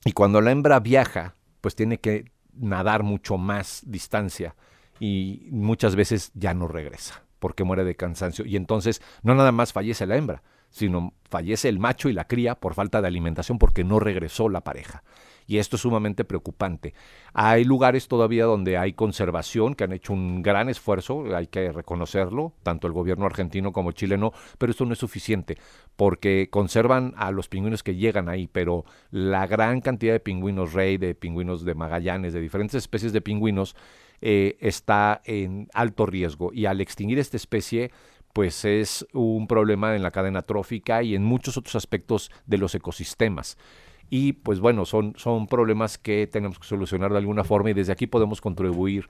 [0.05, 4.55] Y cuando la hembra viaja, pues tiene que nadar mucho más distancia
[4.99, 8.45] y muchas veces ya no regresa porque muere de cansancio.
[8.45, 12.55] Y entonces no nada más fallece la hembra, sino fallece el macho y la cría
[12.55, 15.03] por falta de alimentación porque no regresó la pareja
[15.47, 16.93] y esto es sumamente preocupante.
[17.33, 22.53] Hay lugares todavía donde hay conservación, que han hecho un gran esfuerzo, hay que reconocerlo,
[22.63, 25.57] tanto el gobierno argentino como chileno, pero esto no es suficiente,
[25.95, 30.97] porque conservan a los pingüinos que llegan ahí, pero la gran cantidad de pingüinos rey,
[30.97, 33.75] de pingüinos de Magallanes, de diferentes especies de pingüinos,
[34.23, 37.91] eh, está en alto riesgo y al extinguir esta especie
[38.33, 42.75] pues es un problema en la cadena trófica y en muchos otros aspectos de los
[42.75, 43.57] ecosistemas
[44.13, 47.93] y pues bueno, son, son problemas que tenemos que solucionar de alguna forma y desde
[47.93, 49.07] aquí podemos contribuir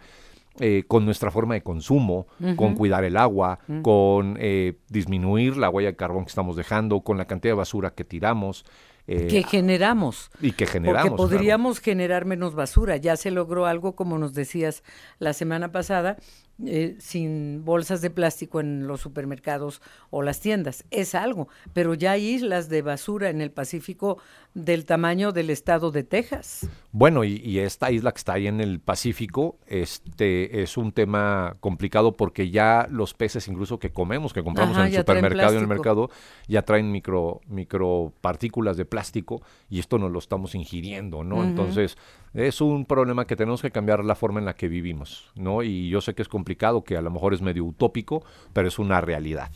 [0.59, 5.89] eh, con nuestra forma de consumo, con cuidar el agua, con eh, disminuir la huella
[5.89, 8.63] de carbón que estamos dejando, con la cantidad de basura que tiramos.
[9.07, 10.29] Eh, que generamos.
[10.39, 11.09] Y que generamos.
[11.09, 12.97] Porque podríamos generar menos basura.
[12.97, 14.83] Ya se logró algo, como nos decías
[15.17, 16.17] la semana pasada,
[16.65, 20.85] eh, sin bolsas de plástico en los supermercados o las tiendas.
[20.91, 24.17] Es algo, pero ya hay islas de basura en el Pacífico
[24.53, 26.67] del tamaño del estado de Texas.
[26.91, 32.17] Bueno, y, esta isla que está ahí en el Pacífico este, es un tema complicado
[32.17, 35.67] porque ya los peces incluso que comemos, que compramos en el supermercado y en el
[35.67, 36.09] mercado,
[36.47, 41.43] ya traen micro, micropartículas de plástico y esto nos lo estamos ingiriendo, ¿no?
[41.43, 41.97] Entonces,
[42.33, 45.63] es un problema que tenemos que cambiar la forma en la que vivimos, ¿no?
[45.63, 48.79] Y yo sé que es complicado, que a lo mejor es medio utópico, pero es
[48.79, 49.51] una realidad.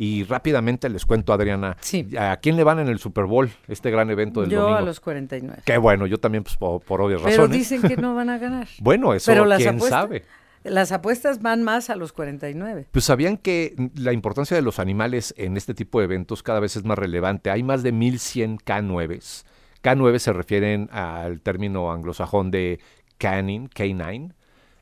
[0.00, 1.76] Y rápidamente les cuento, Adriana,
[2.18, 4.70] ¿a quién le van en el Super Bowl, este gran evento del domingo?
[4.70, 5.62] Yo a los 49.
[5.64, 7.36] Qué bueno, yo también, pues, por, obvias razones.
[7.36, 8.68] Pero dicen que no van a ganar.
[8.80, 10.24] bueno, eso Pero quién sabe.
[10.62, 12.88] Las apuestas van más a los 49.
[12.90, 16.76] Pues sabían que la importancia de los animales en este tipo de eventos cada vez
[16.76, 17.50] es más relevante.
[17.50, 19.44] Hay más de 1100 K9s
[19.82, 22.80] K9 se refieren al término anglosajón de
[23.18, 24.32] canine, K9,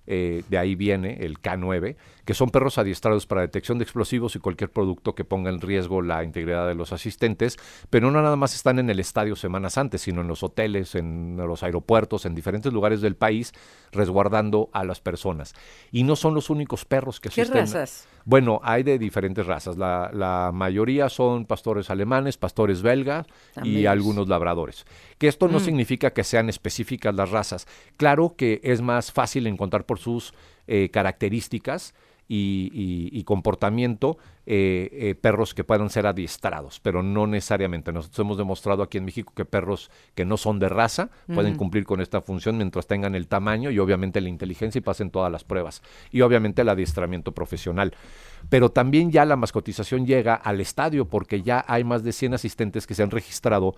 [0.06, 4.40] eh, de ahí viene el K9, que son perros adiestrados para detección de explosivos y
[4.40, 7.56] cualquier producto que ponga en riesgo la integridad de los asistentes,
[7.88, 11.36] pero no nada más están en el estadio semanas antes, sino en los hoteles, en
[11.36, 13.52] los aeropuertos, en diferentes lugares del país,
[13.92, 15.54] resguardando a las personas.
[15.92, 17.52] Y no son los únicos perros que existen.
[17.52, 18.08] ¿Qué razas?
[18.24, 19.76] Bueno, hay de diferentes razas.
[19.76, 23.24] La, mayoría son pastores alemanes, pastores belgas
[23.62, 24.84] y algunos labradores.
[25.18, 25.62] Que esto no mm.
[25.62, 27.68] significa que sean específicas las razas.
[27.96, 30.34] Claro que es más fácil encontrar por sus
[30.66, 31.94] eh, características
[32.28, 37.92] y, comportamiento eh, eh, perros que puedan ser adiestrados, pero no necesariamente.
[37.92, 41.84] Nosotros hemos demostrado aquí en México que perros que no son de raza pueden cumplir
[41.84, 45.44] con esta función mientras tengan el tamaño y obviamente la inteligencia y pasen todas las
[45.44, 45.82] pruebas.
[46.10, 47.94] Y obviamente el adiestramiento profesional.
[48.48, 52.86] Pero también ya la mascotización llega al estadio porque ya hay más de 100 asistentes
[52.86, 53.74] que se han registrado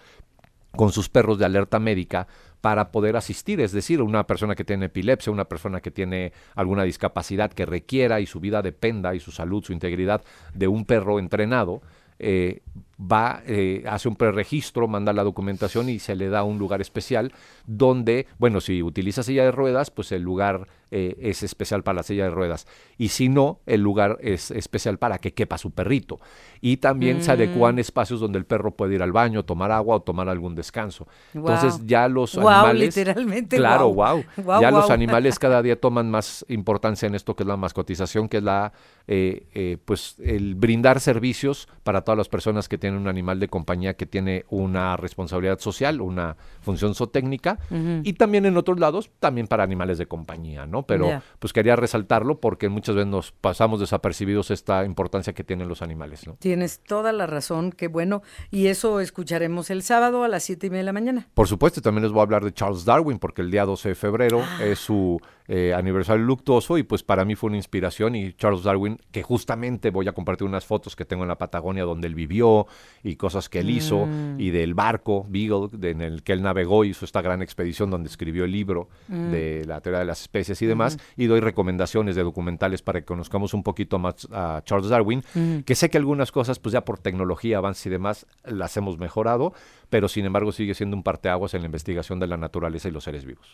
[0.77, 2.27] con sus perros de alerta médica
[2.61, 6.83] para poder asistir, es decir, una persona que tiene epilepsia, una persona que tiene alguna
[6.83, 10.23] discapacidad que requiera y su vida dependa y su salud, su integridad
[10.55, 11.83] de un perro entrenado,
[12.19, 12.63] eh,
[13.01, 17.33] va, eh, hace un preregistro, manda la documentación y se le da un lugar especial
[17.67, 22.03] donde, bueno, si utiliza silla de ruedas, pues el lugar eh, es especial para la
[22.03, 22.67] silla de ruedas.
[22.97, 26.19] Y si no, el lugar es especial para que quepa su perrito.
[26.61, 27.81] Y también se adecuan mm.
[27.81, 31.07] espacios donde el perro puede ir al baño, tomar agua o tomar algún descanso.
[31.35, 32.97] Entonces ya los animales...
[32.97, 33.57] literalmente.
[33.57, 34.25] Claro, wow.
[34.61, 38.39] ya los animales cada día toman más importancia en esto que es la mascotización, que
[38.39, 38.73] es la,
[39.07, 43.95] eh, pues el brindar servicios para todas las personas que tienen un animal de compañía
[43.95, 47.59] que tiene una responsabilidad social, una función zootécnica,
[48.03, 50.78] y también en otros lados, también para animales de compañía, ¿no?
[50.87, 55.83] Pero pues quería resaltarlo porque muchas veces nos pasamos desapercibidos esta importancia que tienen los
[55.83, 56.35] animales, ¿no?
[56.39, 60.71] Tienes toda la razón, qué bueno, y eso escucharemos el sábado a las siete y
[60.71, 61.29] media de la mañana.
[61.35, 63.95] Por supuesto, también les voy a hablar de Charles Darwin, porque el día 12 de
[63.95, 64.65] febrero ah.
[64.65, 69.01] es su eh, aniversario luctuoso y pues para mí fue una inspiración y Charles Darwin,
[69.11, 72.67] que justamente voy a compartir unas fotos que tengo en la Patagonia donde él vivió
[73.03, 74.39] y cosas que él hizo mm.
[74.39, 78.45] y del barco Beagle en el que él navegó, hizo esta gran expedición donde escribió
[78.45, 79.31] el libro mm.
[79.31, 83.07] de la teoría de las especies y demás y doy recomendaciones de documentales para que
[83.07, 85.23] conozcamos un poquito más a Charles Darwin,
[85.65, 89.55] que sé que algunas cosas pues ya por tecnología, avance y demás las hemos mejorado,
[89.91, 93.05] pero sin embargo sigue siendo un parteaguas en la investigación de la naturaleza y los
[93.05, 93.47] seres vivos.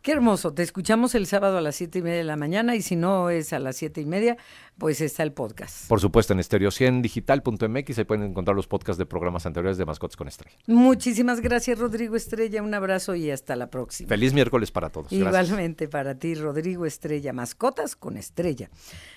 [0.00, 2.82] Qué hermoso, te escuchamos el sábado a las siete y media de la mañana y
[2.82, 4.36] si no es a las siete y media,
[4.78, 5.88] pues está el podcast.
[5.88, 10.28] Por supuesto, en estéreo100digital.mx se pueden encontrar los podcasts de programas anteriores de Mascotas con
[10.28, 10.56] Estrella.
[10.66, 12.62] Muchísimas gracias, Rodrigo Estrella.
[12.62, 14.08] Un abrazo y hasta la próxima.
[14.08, 15.12] Feliz miércoles para todos.
[15.12, 17.32] Igualmente para ti, Rodrigo Estrella.
[17.32, 18.70] Mascotas con Estrella.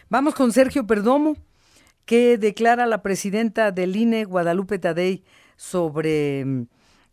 [0.09, 1.35] Vamos con Sergio Perdomo,
[2.05, 5.23] que declara la presidenta del INE, Guadalupe Tadei,
[5.55, 6.67] sobre mm,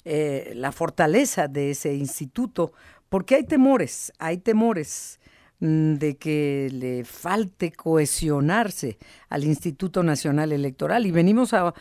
[0.04, 2.72] eh, la fortaleza de ese instituto,
[3.08, 5.20] porque hay temores, hay temores
[5.64, 8.98] Mm, de que le falte cohesionarse
[9.32, 11.72] al Instituto Nacional Electoral y venimos a,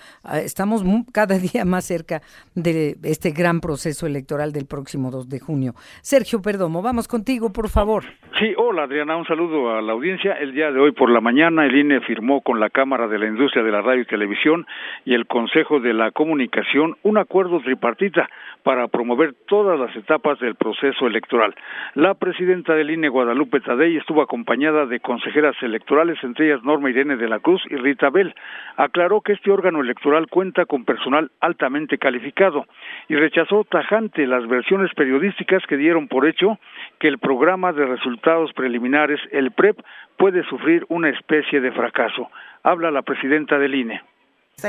[0.44, 0.84] estamos
[1.14, 2.22] cada día más cerca
[2.56, 5.74] de este gran proceso electoral del próximo 2 de junio.
[6.02, 8.04] Sergio Perdomo, vamos contigo, por favor.
[8.40, 10.34] Sí, hola Adriana, un saludo a la audiencia.
[10.34, 13.28] El día de hoy por la mañana el INE firmó con la Cámara de la
[13.28, 14.66] Industria de la Radio y Televisión
[15.06, 18.30] y el Consejo de la Comunicación un acuerdo tripartita
[18.64, 21.54] para promover todas las etapas del proceso electoral.
[21.96, 27.18] La presidenta del INE, Guadalupe Tadei, estuvo acompañada de consejeras electorales, entre ellas Norma Irene
[27.18, 28.34] de la Cruz y Rita Bell.
[28.78, 32.66] Aclaró que este órgano electoral cuenta con personal altamente calificado
[33.10, 36.58] y rechazó tajante las versiones periodísticas que dieron por hecho
[37.00, 39.80] que el programa de resultados preliminares, el PREP,
[40.18, 42.30] puede sufrir una especie de fracaso.
[42.64, 44.02] Habla la presidenta del INE.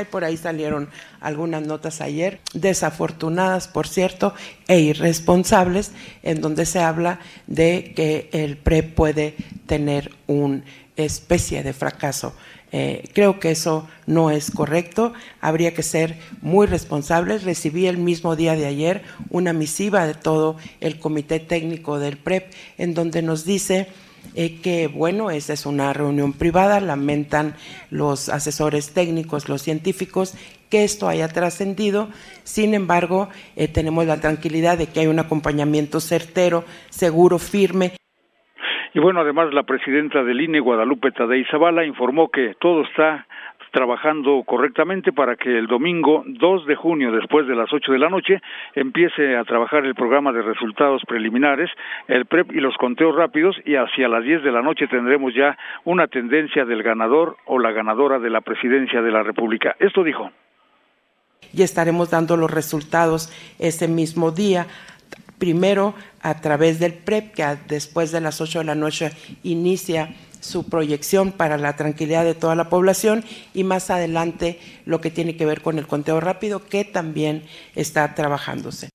[0.09, 0.89] Por ahí salieron
[1.21, 4.33] algunas notas ayer, desafortunadas, por cierto,
[4.67, 9.35] e irresponsables, en donde se habla de que el PRE puede
[9.67, 10.63] tener una
[10.95, 12.35] especie de fracaso.
[12.75, 17.43] Eh, creo que eso no es correcto, habría que ser muy responsables.
[17.43, 22.51] Recibí el mismo día de ayer una misiva de todo el comité técnico del PREP
[22.79, 23.89] en donde nos dice
[24.33, 27.55] eh, que bueno, esa es una reunión privada, lamentan
[27.91, 30.33] los asesores técnicos, los científicos,
[30.71, 32.09] que esto haya trascendido,
[32.43, 37.93] sin embargo, eh, tenemos la tranquilidad de que hay un acompañamiento certero, seguro, firme.
[38.93, 43.25] Y bueno, además la presidenta del INE, Guadalupe Tadei Zavala, informó que todo está
[43.71, 48.09] trabajando correctamente para que el domingo 2 de junio, después de las 8 de la
[48.09, 48.39] noche,
[48.75, 51.71] empiece a trabajar el programa de resultados preliminares,
[52.07, 55.57] el PREP y los conteos rápidos y hacia las 10 de la noche tendremos ya
[55.85, 59.75] una tendencia del ganador o la ganadora de la presidencia de la República.
[59.79, 60.29] Esto dijo.
[61.51, 64.67] Y estaremos dando los resultados ese mismo día
[65.43, 69.11] primero a través del PREP, que después de las 8 de la noche
[69.43, 75.11] inicia su proyección para la tranquilidad de toda la población y más adelante lo que
[75.11, 77.43] tiene que ver con el conteo rápido que también
[77.75, 78.92] está trabajándose.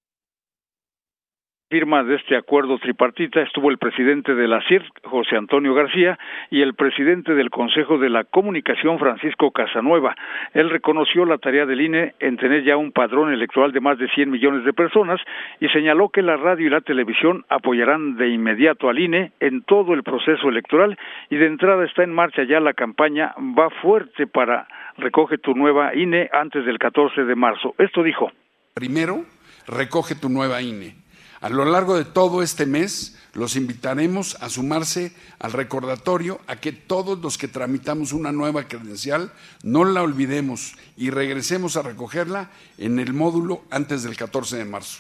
[1.69, 6.19] Firma de este acuerdo tripartita estuvo el presidente de la CIR, José Antonio García,
[6.51, 10.17] y el presidente del Consejo de la Comunicación, Francisco Casanueva.
[10.55, 14.09] Él reconoció la tarea del INE en tener ya un padrón electoral de más de
[14.09, 15.21] 100 millones de personas
[15.61, 19.93] y señaló que la radio y la televisión apoyarán de inmediato al INE en todo
[19.93, 24.67] el proceso electoral y de entrada está en marcha ya la campaña Va fuerte para
[24.97, 27.75] recoge tu nueva INE antes del 14 de marzo.
[27.79, 28.33] Esto dijo.
[28.75, 29.25] Primero,
[29.67, 31.08] recoge tu nueva INE
[31.41, 36.73] a lo largo de todo este mes los invitaremos a sumarse al recordatorio a que
[36.73, 39.33] todos los que tramitamos una nueva credencial
[39.63, 44.99] no la olvidemos y regresemos a recogerla en el módulo antes del 14 de marzo.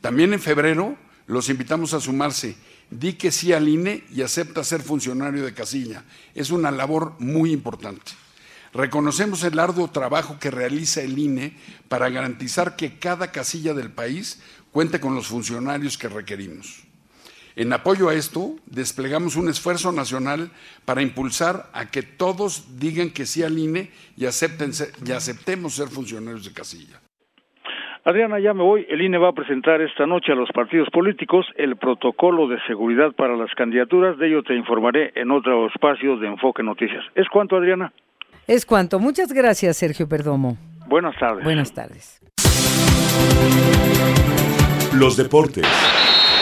[0.00, 0.96] También en febrero
[1.26, 2.56] los invitamos a sumarse.
[2.88, 6.04] Di que sí al INE y acepta ser funcionario de casilla.
[6.36, 8.12] Es una labor muy importante.
[8.72, 11.56] Reconocemos el arduo trabajo que realiza el INE
[11.88, 14.38] para garantizar que cada casilla del país
[14.76, 16.84] cuente con los funcionarios que requerimos.
[17.56, 20.50] En apoyo a esto, desplegamos un esfuerzo nacional
[20.84, 24.72] para impulsar a que todos digan que sí al INE y, acepten
[25.02, 27.00] y aceptemos ser funcionarios de casilla.
[28.04, 28.84] Adriana, ya me voy.
[28.90, 33.12] El INE va a presentar esta noche a los partidos políticos el protocolo de seguridad
[33.12, 34.18] para las candidaturas.
[34.18, 37.02] De ello te informaré en otro espacio de Enfoque Noticias.
[37.14, 37.94] ¿Es cuánto, Adriana?
[38.46, 38.98] Es cuanto.
[38.98, 40.58] Muchas gracias, Sergio Perdomo.
[40.86, 41.44] Buenas tardes.
[41.44, 42.20] Buenas tardes.
[44.98, 45.66] Los deportes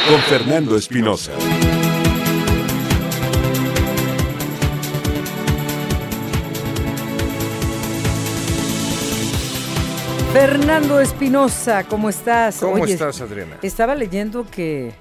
[0.09, 1.33] con Fernando Espinosa.
[10.33, 12.59] Fernando Espinosa, ¿cómo estás?
[12.61, 13.59] ¿Cómo estás, Adriana?
[13.63, 14.93] Estaba leyendo que,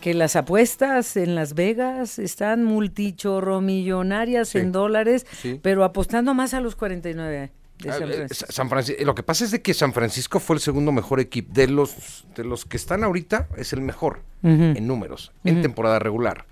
[0.00, 5.24] que las apuestas en Las Vegas están multichorromillonarias en dólares,
[5.62, 7.52] pero apostando más a los 49
[7.86, 9.04] Ah, eh, San Francisco.
[9.04, 11.52] Lo que pasa es de que San Francisco fue el segundo mejor equipo.
[11.52, 16.46] De los, de los que están ahorita, es el mejor en números, en temporada regular.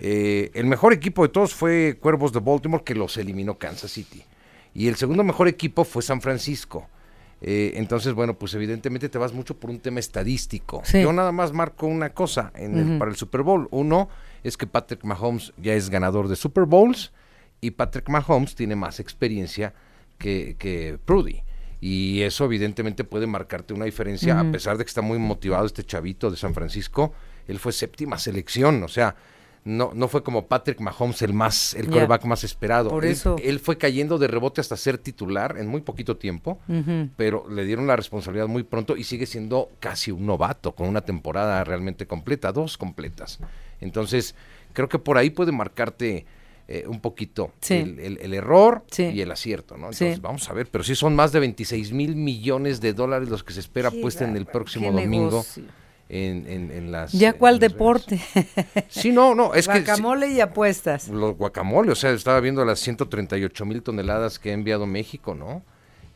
[0.00, 4.22] Eh, el mejor equipo de todos fue Cuervos de Baltimore, que los eliminó Kansas City.
[4.74, 6.88] Y el segundo mejor equipo fue San Francisco.
[7.40, 10.82] Eh, entonces, bueno, pues evidentemente te vas mucho por un tema estadístico.
[10.92, 13.68] Yo nada más marco una cosa en para el Super Bowl.
[13.70, 14.08] Uno
[14.42, 17.12] es que Patrick Mahomes ya es ganador de Super Bowls
[17.60, 19.72] y Patrick Mahomes tiene más experiencia
[20.18, 21.42] que, que Prudy.
[21.80, 25.84] Y eso evidentemente puede marcarte una diferencia, a pesar de que está muy motivado este
[25.84, 27.12] chavito de San Francisco.
[27.46, 29.14] Él fue séptima selección, o sea,
[29.64, 32.90] no, no fue como Patrick Mahomes el más, el quarterback más esperado.
[32.90, 33.36] Por él, eso.
[33.42, 36.58] él fue cayendo de rebote hasta ser titular en muy poquito tiempo,
[37.16, 41.02] pero le dieron la responsabilidad muy pronto y sigue siendo casi un novato, con una
[41.02, 43.38] temporada realmente completa, dos completas.
[43.80, 44.34] Entonces,
[44.72, 46.26] creo que por ahí puede marcarte
[46.70, 49.86] eh, un poquito el, error y el acierto, ¿no?
[49.86, 53.42] Entonces, vamos a ver, pero sí son más de 26 mil millones de dólares los
[53.42, 55.46] que se espera puesten el próximo domingo.
[56.10, 58.18] En, en, las ya cuál deporte
[58.88, 61.08] sí no no es que guacamole y apuestas.
[61.08, 65.62] Los guacamole o sea estaba viendo las 138 mil toneladas que ha enviado México no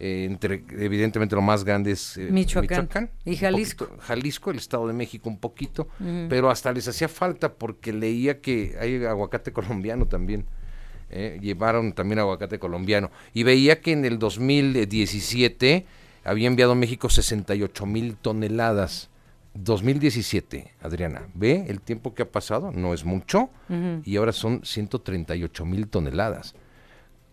[0.04, 3.88] eh, entre evidentemente lo más grande es eh, Michoacán, y Jalisco.
[4.00, 5.86] Jalisco, el Estado de México un poquito,
[6.28, 10.44] pero hasta les hacía falta porque leía que hay aguacate colombiano también.
[11.08, 15.86] Eh, llevaron también aguacate colombiano y veía que en el 2017
[16.24, 19.08] había enviado México 68 mil toneladas.
[19.54, 22.72] 2017, Adriana, ¿ve el tiempo que ha pasado?
[22.72, 23.50] No es mucho
[24.04, 26.56] y ahora son 138 mil toneladas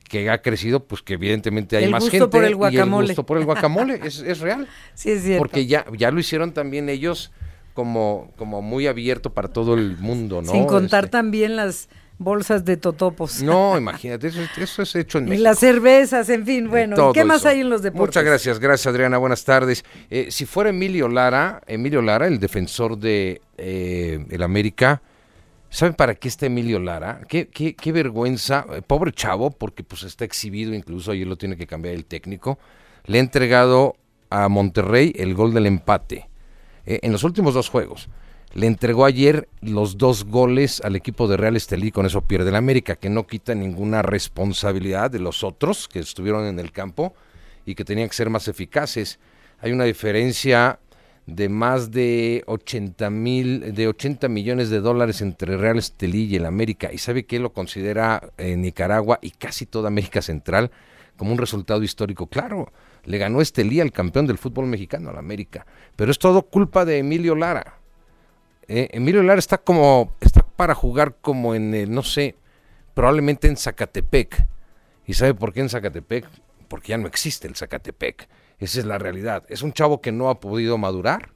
[0.10, 2.28] que ha crecido, pues que evidentemente hay más gente.
[2.28, 3.05] Por el guacamole.
[3.05, 4.68] Y el gusto por el guacamole es, es real.
[4.93, 5.39] Sí, es cierto.
[5.39, 7.32] Porque ya, ya lo hicieron también ellos
[7.74, 10.51] como, como muy abierto para todo el mundo, ¿no?
[10.51, 11.88] Sin contar este también las
[12.18, 13.41] bolsas de totopos.
[13.41, 15.39] No, imagínate, eso, eso es hecho en México.
[15.39, 18.07] Y las cervezas, en fin, bueno, ¿qué más hay en los deportes?
[18.07, 19.86] Muchas gracias, gracias Adriana, buenas tardes.
[20.10, 25.01] Eh, si fuera Emilio Lara, Emilio Lara, el defensor de eh, el América,
[25.70, 27.22] ¿Saben para qué está Emilio Lara?
[27.28, 28.65] Qué, qué, qué, vergüenza.
[28.74, 32.57] Eh, pobre chavo, porque pues está exhibido, incluso ayer lo tiene que cambiar el técnico.
[33.05, 33.95] Le ha entregado
[34.30, 36.30] a Monterrey el gol del empate
[36.86, 38.09] eh, en los últimos dos juegos.
[38.53, 42.55] Le entregó ayer los dos goles al equipo de Real Estelí, con eso pierde el
[42.55, 47.13] América, que no quita ninguna responsabilidad de los otros que estuvieron en el campo
[47.63, 49.20] y que tenían que ser más eficaces.
[49.61, 50.80] Hay una diferencia
[51.36, 56.45] de más de 80 mil, de 80 millones de dólares entre Real Estelí y el
[56.45, 56.91] América.
[56.91, 60.71] ¿Y sabe que lo considera eh, Nicaragua y casi toda América Central
[61.17, 62.27] como un resultado histórico?
[62.27, 62.71] Claro,
[63.05, 65.65] le ganó Estelí al campeón del fútbol mexicano, al América.
[65.95, 67.80] Pero es todo culpa de Emilio Lara.
[68.67, 72.36] Eh, Emilio Lara está como, está para jugar como en, el, no sé,
[72.93, 74.45] probablemente en Zacatepec.
[75.07, 76.25] ¿Y sabe por qué en Zacatepec?
[76.67, 78.27] Porque ya no existe el Zacatepec
[78.60, 79.43] esa es la realidad.
[79.49, 81.30] Es un chavo que no ha podido madurar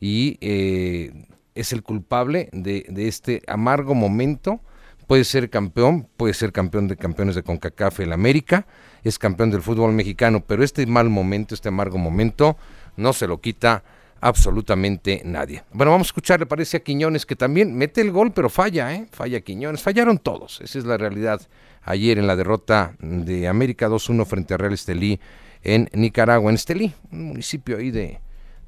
[0.00, 1.12] y eh,
[1.54, 4.60] es el culpable de, este amargo momento.
[5.06, 8.66] Puede ser campeón, puede ser campeón de campeones de CONCACAF el América,
[9.02, 12.58] es campeón del fútbol mexicano, pero este mal momento, este amargo momento,
[12.96, 13.82] no se lo quita
[14.20, 15.64] absolutamente nadie.
[15.72, 18.94] Bueno, vamos a escuchar, le parece a Quiñones que también mete el gol, pero falla,
[18.94, 19.06] ¿eh?
[19.10, 21.40] Falla Quiñones, fallaron todos, esa es la realidad.
[21.82, 25.18] Ayer en la derrota de América 2-1 frente a Real Estelí
[25.62, 28.20] en Nicaragua, en Estelí, un municipio ahí de,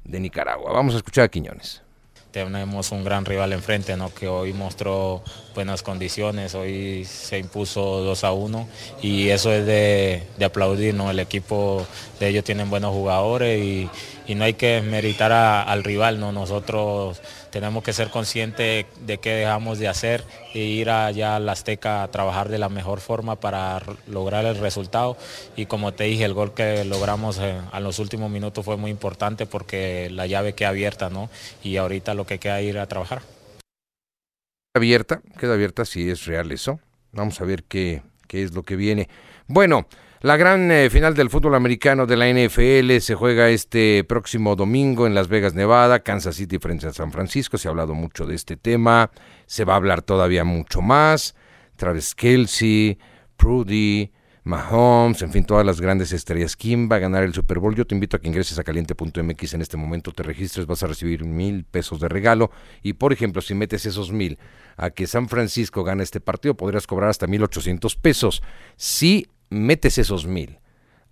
[0.03, 0.71] de Nicaragua.
[0.73, 1.81] Vamos a escuchar a Quiñones
[2.31, 4.13] tenemos un gran rival enfrente, ¿no?
[4.13, 5.21] que hoy mostró
[5.53, 8.67] buenas condiciones, hoy se impuso 2 a 1
[9.01, 11.11] y eso es de, aplaudir, ¿no?
[11.11, 11.85] el equipo
[12.19, 13.89] de ellos tienen buenos jugadores y,
[14.31, 16.31] no hay que meritar al rival, ¿no?
[16.31, 17.21] nosotros
[17.51, 20.23] tenemos que ser conscientes de qué dejamos de hacer
[20.53, 24.57] e ir allá a la Azteca a trabajar de la mejor forma para lograr el
[24.57, 25.17] resultado.
[25.55, 28.89] Y como te dije, el gol que logramos eh, a los últimos minutos fue muy
[28.89, 31.29] importante porque la llave queda abierta, ¿no?
[31.63, 33.21] Y ahorita lo que queda es ir a trabajar.
[34.73, 36.79] Abierta, queda abierta si es real eso.
[37.11, 39.09] Vamos a ver qué, qué es lo que viene.
[39.47, 39.85] Bueno,
[40.21, 45.07] la gran eh, final del fútbol americano de la NFL se juega este próximo domingo
[45.07, 47.57] en Las Vegas, Nevada, Kansas City frente a San Francisco.
[47.57, 49.09] Se ha hablado mucho de este tema,
[49.47, 51.35] se va a hablar todavía mucho más.
[51.75, 52.99] Travis Kelsey,
[53.35, 54.11] Prudy,
[54.43, 56.55] Mahomes, en fin, todas las grandes estrellas.
[56.55, 57.73] ¿Quién va a ganar el Super Bowl?
[57.73, 60.87] Yo te invito a que ingreses a caliente.mx en este momento, te registres, vas a
[60.87, 62.51] recibir mil pesos de regalo.
[62.83, 64.37] Y por ejemplo, si metes esos mil
[64.77, 68.43] a que San Francisco gane este partido, podrías cobrar hasta mil ochocientos pesos.
[68.75, 70.59] Si metes esos mil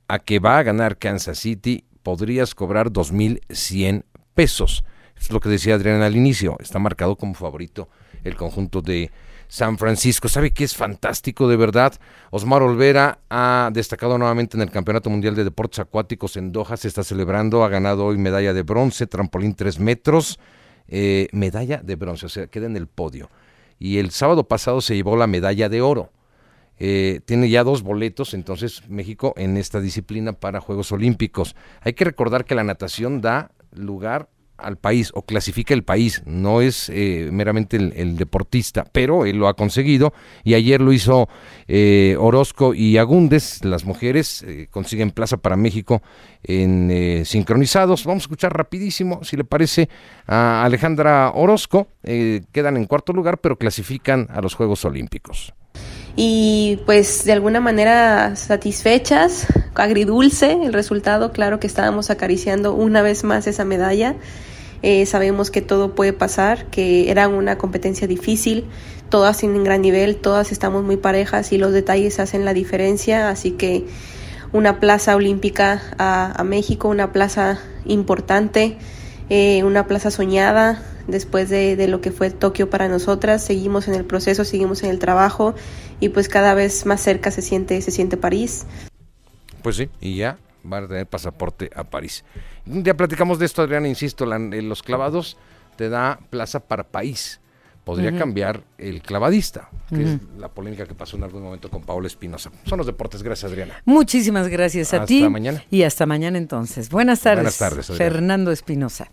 [0.08, 4.84] a que va a ganar Kansas City, podrías cobrar dos mil cien pesos.
[5.20, 6.58] Es lo que decía Adrián al inicio.
[6.60, 7.90] Está marcado como favorito
[8.24, 9.12] el conjunto de
[9.50, 10.30] San Francisco.
[10.30, 11.94] ¿Sabe qué es fantástico de verdad?
[12.32, 16.78] Osmar Olvera ha destacado nuevamente en el Campeonato Mundial de Deportes Acuáticos en Doha.
[16.78, 17.64] Se está celebrando.
[17.64, 20.40] Ha ganado hoy medalla de bronce, trampolín tres metros.
[20.88, 23.30] Eh, medalla de bronce, o sea, queda en el podio.
[23.78, 26.12] Y el sábado pasado se llevó la medalla de oro.
[26.80, 31.56] Eh, tiene ya dos boletos, entonces México en esta disciplina para Juegos Olímpicos.
[31.82, 36.60] Hay que recordar que la natación da lugar al país o clasifica el país, no
[36.60, 40.14] es eh, meramente el, deportista, pero él lo ha conseguido
[40.44, 41.30] y ayer lo hizo
[41.70, 46.02] eh, Orozco y Agúndez, las mujeres consiguen plaza para México
[46.44, 48.04] en sincronizados.
[48.04, 49.88] Vamos a escuchar rapidísimo, si le parece,
[50.28, 55.54] a Alejandra Orozco, quedan en cuarto lugar, pero clasifican a los Juegos Olímpicos
[56.22, 63.24] y pues de alguna manera satisfechas, agridulce el resultado, claro que estábamos acariciando una vez
[63.24, 64.16] más esa medalla.
[64.82, 68.66] Eh, sabemos que todo puede pasar, que era una competencia difícil,
[69.08, 73.52] todas tienen gran nivel, todas estamos muy parejas y los detalles hacen la diferencia, así
[73.52, 73.86] que
[74.52, 78.76] una plaza olímpica a, México, una plaza importante,
[79.30, 83.44] eh, una plaza soñada, después de, lo que fue Tokio para nosotras.
[83.44, 85.56] Seguimos en el proceso, seguimos en el trabajo
[86.00, 88.66] y pues cada vez más cerca se siente, se siente París.
[89.62, 90.38] Pues sí, y ya
[90.72, 92.24] va a tener pasaporte a París.
[92.66, 95.38] Ya platicamos de esto, Adriana, insisto, los clavados
[95.76, 97.40] te da plaza para país.
[97.84, 102.06] Podría cambiar el clavadista, que es la polémica que pasó en algún momento con Paola
[102.06, 102.52] Espinosa.
[102.66, 103.82] Son los deportes, gracias Adriana.
[103.84, 105.20] Muchísimas gracias a ti.
[105.20, 105.64] Hasta mañana.
[105.72, 106.90] Y hasta mañana entonces.
[106.90, 107.58] Buenas tardes.
[107.58, 109.10] Buenas tardes, Fernando Espinosa.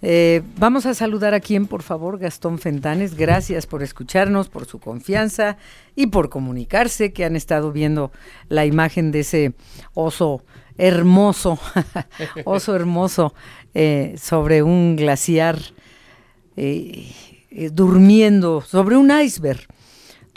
[0.00, 3.14] Eh, vamos a saludar a quien, por favor, Gastón Fentanes.
[3.14, 5.56] Gracias por escucharnos, por su confianza
[5.96, 8.12] y por comunicarse, que han estado viendo
[8.48, 9.52] la imagen de ese
[9.94, 10.44] oso
[10.76, 11.58] hermoso,
[12.44, 13.34] oso hermoso,
[13.74, 15.58] eh, sobre un glaciar,
[16.56, 17.12] eh,
[17.72, 19.66] durmiendo, sobre un iceberg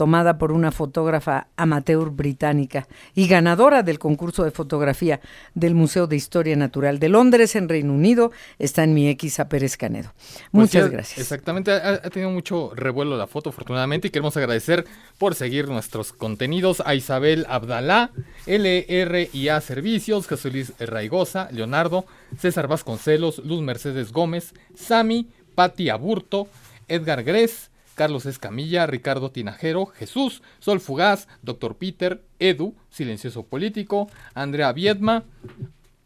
[0.02, 5.22] tomada por una fotógrafa amateur británica y ganadora del concurso de fotografía
[5.54, 9.48] del Museo de Historia Natural de Londres en Reino Unido, está en mi X a
[9.48, 10.12] Pérez Canedo.
[10.52, 11.20] Pues Muchas gracias.
[11.20, 14.86] Exactamente, ha, tenido mucho revuelo la foto, afortunadamente, y queremos agradecer
[15.20, 18.10] por seguir nuestros contenidos a Isabel Abdalá,
[18.48, 22.06] LRIA Servicios, Jesús Luis Raigosa, Leonardo,
[22.40, 26.48] César Vasconcelos, Luz Mercedes Gómez, Sami, Patti Aburto,
[26.88, 34.72] Edgar Gres, Carlos Escamilla, Ricardo Tinajero, Jesús, Sol Fugaz, Doctor Peter, Edu, Silencioso Político, Andrea
[34.72, 35.24] Viedma,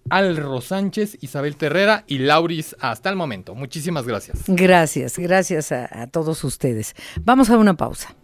[0.10, 3.56] Alro Sánchez, Isabel Terrera y Lauris hasta el momento.
[3.56, 4.44] Muchísimas gracias.
[4.48, 6.96] Gracias, gracias a, a todos ustedes.
[7.24, 8.16] Vamos a una pausa.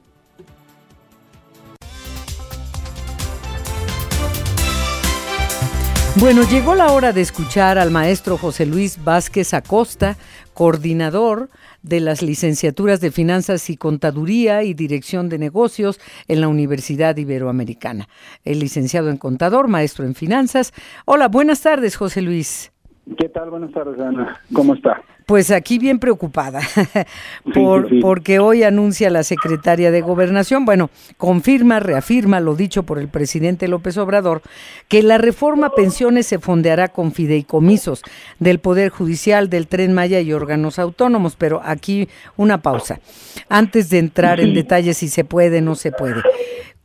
[6.18, 10.18] Bueno, llegó la hora de escuchar al maestro José Luis Vázquez Acosta,
[10.54, 11.50] coordinador
[11.84, 18.08] de las licenciaturas de Finanzas y Contaduría y Dirección de Negocios en la Universidad Iberoamericana.
[18.44, 20.74] El licenciado en Contador, maestro en Finanzas.
[21.06, 22.72] Hola, buenas tardes, José Luis.
[23.18, 23.50] ¿Qué tal?
[23.50, 24.40] Buenas tardes, Ana.
[24.54, 25.02] ¿Cómo está?
[25.26, 26.60] Pues aquí bien preocupada,
[27.54, 33.08] por, porque hoy anuncia la secretaria de Gobernación, bueno, confirma, reafirma lo dicho por el
[33.08, 34.42] presidente López Obrador,
[34.88, 38.02] que la reforma a pensiones se fondeará con fideicomisos
[38.40, 43.00] del Poder Judicial, del Tren Maya y órganos autónomos, pero aquí una pausa,
[43.48, 46.22] antes de entrar en detalles si se puede, no se puede.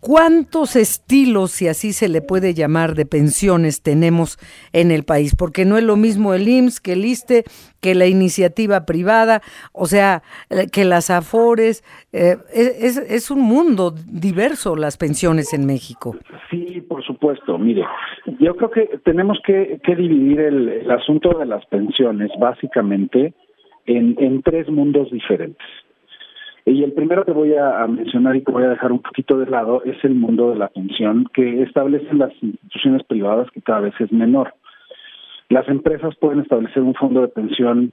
[0.07, 4.39] ¿Cuántos estilos, si así se le puede llamar, de pensiones tenemos
[4.73, 5.35] en el país?
[5.37, 7.43] Porque no es lo mismo el IMSS que el ISTE,
[7.83, 9.41] que la iniciativa privada,
[9.73, 11.83] o sea, eh, que las AFORES.
[12.13, 16.15] Eh, es, es, un mundo diverso las pensiones en México.
[16.51, 17.59] Sí, por supuesto.
[17.59, 17.83] Mire,
[18.39, 23.35] yo creo que tenemos que, dividir el, el, asunto de las pensiones básicamente
[23.87, 25.67] en, en tres mundos diferentes.
[26.69, 29.47] Y el primero que voy a, mencionar y que voy a dejar un poquito de
[29.47, 33.95] lado es el mundo de la pensión que establecen las instituciones privadas que cada vez
[34.01, 34.53] es menor.
[35.49, 37.93] Las empresas pueden establecer un fondo de pensión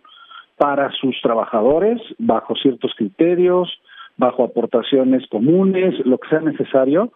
[0.58, 3.70] para sus trabajadores bajo ciertos criterios,
[4.18, 7.12] bajo aportaciones comunes, lo que sea necesario,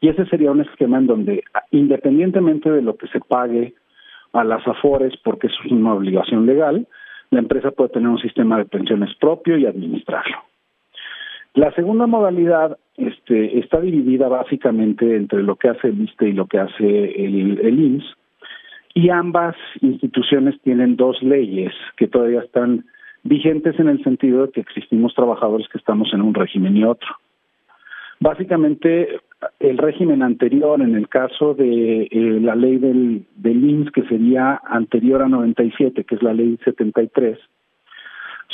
[0.00, 3.74] y ese sería un esquema en donde, independientemente de lo que se pague
[4.32, 6.88] a las AFORES, porque eso es una obligación legal,
[7.30, 10.45] la empresa puede tener un sistema de pensiones propio y administrarlo.
[11.56, 16.46] La segunda modalidad este, está dividida básicamente entre lo que hace el ISTE y lo
[16.46, 18.16] que hace el, el IMSS,
[18.92, 22.84] y ambas instituciones tienen dos leyes que todavía están
[23.22, 27.08] vigentes en el sentido de que existimos trabajadores que estamos en un régimen y otro.
[28.20, 29.18] Básicamente,
[29.58, 34.60] el régimen anterior, en el caso de eh, la ley del, del IMSS, que sería
[34.62, 37.38] anterior a 97, que es la ley 73,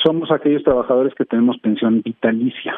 [0.04, 2.76] somos aquellos trabajadores que tenemos pensión vitalicia.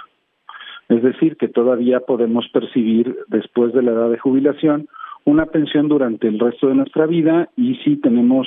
[0.89, 4.89] Es decir, que todavía podemos percibir después de la edad de jubilación
[5.25, 8.47] una pensión durante el resto de nuestra vida y si tenemos,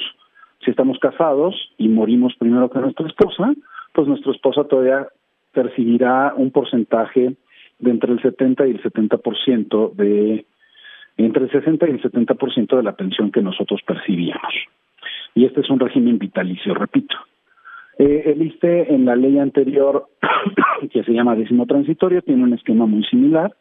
[0.63, 3.53] si estamos casados y morimos primero que nuestra esposa,
[3.93, 5.07] pues nuestra esposa todavía
[5.53, 7.35] percibirá un porcentaje
[7.79, 10.45] de entre el 70 y el 70% de
[11.17, 14.53] entre el 60 y el 70% de la pensión que nosotros percibíamos.
[15.33, 17.15] Y este es un régimen vitalicio, repito.
[17.99, 20.07] Eh, el ISTE en la ley anterior,
[20.91, 23.55] que se llama décimo transitorio, tiene un esquema muy similar.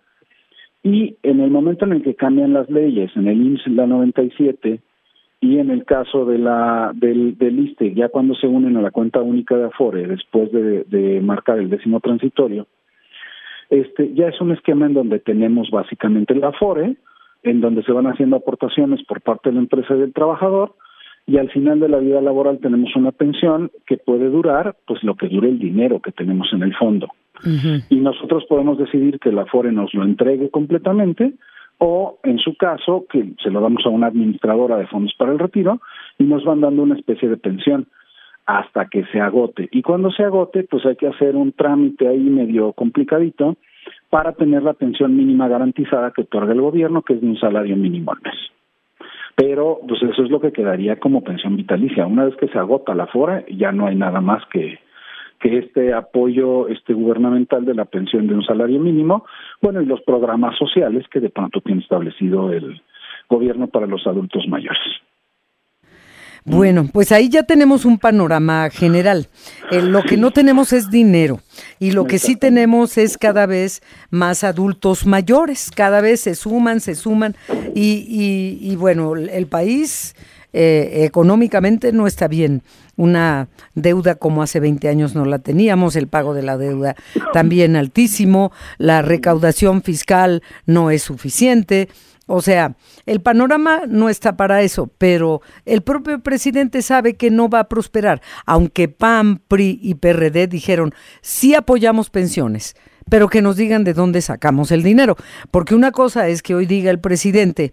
[0.82, 4.80] Y en el momento en el que cambian las leyes, en el IMSS la 97
[5.40, 8.90] y en el caso de la del, del ISTE, ya cuando se unen a la
[8.90, 12.66] cuenta única de Afore, después de, de marcar el décimo transitorio,
[13.68, 16.96] este ya es un esquema en donde tenemos básicamente el Afore,
[17.42, 20.74] en donde se van haciendo aportaciones por parte de la empresa y del trabajador,
[21.26, 25.16] y al final de la vida laboral tenemos una pensión que puede durar pues lo
[25.16, 27.08] que dure el dinero que tenemos en el fondo.
[27.90, 31.34] Y nosotros podemos decidir que la FORE nos lo entregue completamente
[31.78, 35.38] o en su caso que se lo damos a una administradora de fondos para el
[35.38, 35.80] retiro
[36.18, 37.88] y nos van dando una especie de pensión
[38.46, 39.68] hasta que se agote.
[39.72, 43.56] Y cuando se agote, pues hay que hacer un trámite ahí medio complicadito
[44.08, 47.76] para tener la pensión mínima garantizada que otorga el gobierno, que es de un salario
[47.76, 48.55] mínimo al mes
[49.36, 52.06] pero pues eso es lo que quedaría como pensión vitalicia.
[52.06, 54.78] Una vez que se agota la FORA, ya no hay nada más que,
[55.40, 59.26] que este apoyo este gubernamental de la pensión de un salario mínimo,
[59.60, 62.80] bueno, y los programas sociales que de pronto tiene establecido el
[63.28, 64.80] gobierno para los adultos mayores.
[66.46, 69.28] Bueno, pues ahí ya tenemos un panorama general.
[69.72, 71.40] Eh, lo que no tenemos es dinero
[71.80, 76.80] y lo que sí tenemos es cada vez más adultos mayores, cada vez se suman,
[76.80, 77.34] se suman
[77.74, 80.14] y, y, bueno, el país
[80.52, 82.62] eh, económicamente no está bien.
[82.96, 86.94] Una deuda como hace 20 años no la teníamos, el pago de la deuda
[87.32, 91.88] también altísimo, la recaudación fiscal no es suficiente.
[92.26, 97.48] O sea, el panorama no está para eso, pero el propio presidente sabe que no
[97.48, 102.74] va a prosperar, aunque PAN, PRI y PRD dijeron, sí apoyamos pensiones,
[103.08, 105.16] pero que nos digan de dónde sacamos el dinero.
[105.50, 107.72] Porque una cosa es que hoy diga el presidente,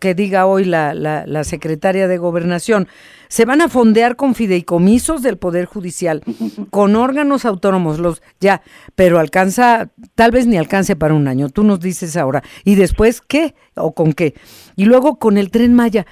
[0.00, 2.88] que diga hoy la, la, la secretaria de gobernación,
[3.28, 6.22] se van a fondear con fideicomisos del Poder Judicial,
[6.70, 8.62] con órganos autónomos, los ya,
[8.94, 12.42] pero alcanza, tal vez ni alcance para un año, tú nos dices ahora.
[12.64, 13.54] ¿Y después qué?
[13.74, 14.34] ¿O con qué?
[14.76, 16.06] Y luego con el tren Maya.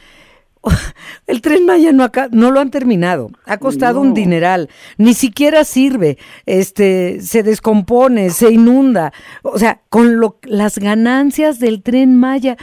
[1.27, 3.31] El tren Maya no, acá, no lo han terminado.
[3.47, 4.69] Ha costado un dineral.
[4.99, 6.19] Ni siquiera sirve.
[6.47, 9.13] Este, se descompone, se inunda.
[9.43, 12.57] O sea, con lo, las ganancias del tren Maya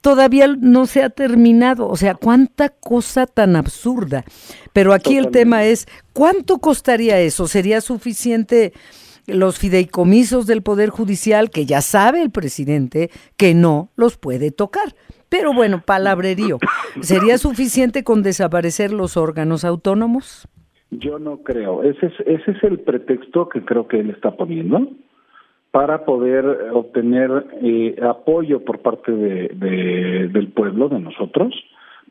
[0.00, 1.88] todavía no se ha terminado.
[1.88, 4.24] O sea, cuánta cosa tan absurda.
[4.72, 7.48] Pero aquí el tema es, ¿cuánto costaría eso?
[7.48, 8.72] ¿Sería suficiente
[9.26, 14.94] los fideicomisos del Poder Judicial, que ya sabe el presidente que no los puede tocar?
[15.32, 16.58] Pero bueno, palabrerío.
[17.00, 20.46] ¿Sería suficiente con desaparecer los órganos autónomos?
[20.90, 21.82] Yo no creo.
[21.82, 24.88] Ese es, ese es el pretexto que creo que él está poniendo
[25.70, 31.54] para poder obtener eh, apoyo por parte de, del pueblo, de nosotros,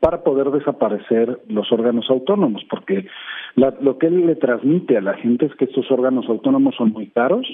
[0.00, 3.06] para poder desaparecer los órganos autónomos, porque
[3.54, 7.06] lo que él le transmite a la gente es que estos órganos autónomos son muy
[7.10, 7.46] caros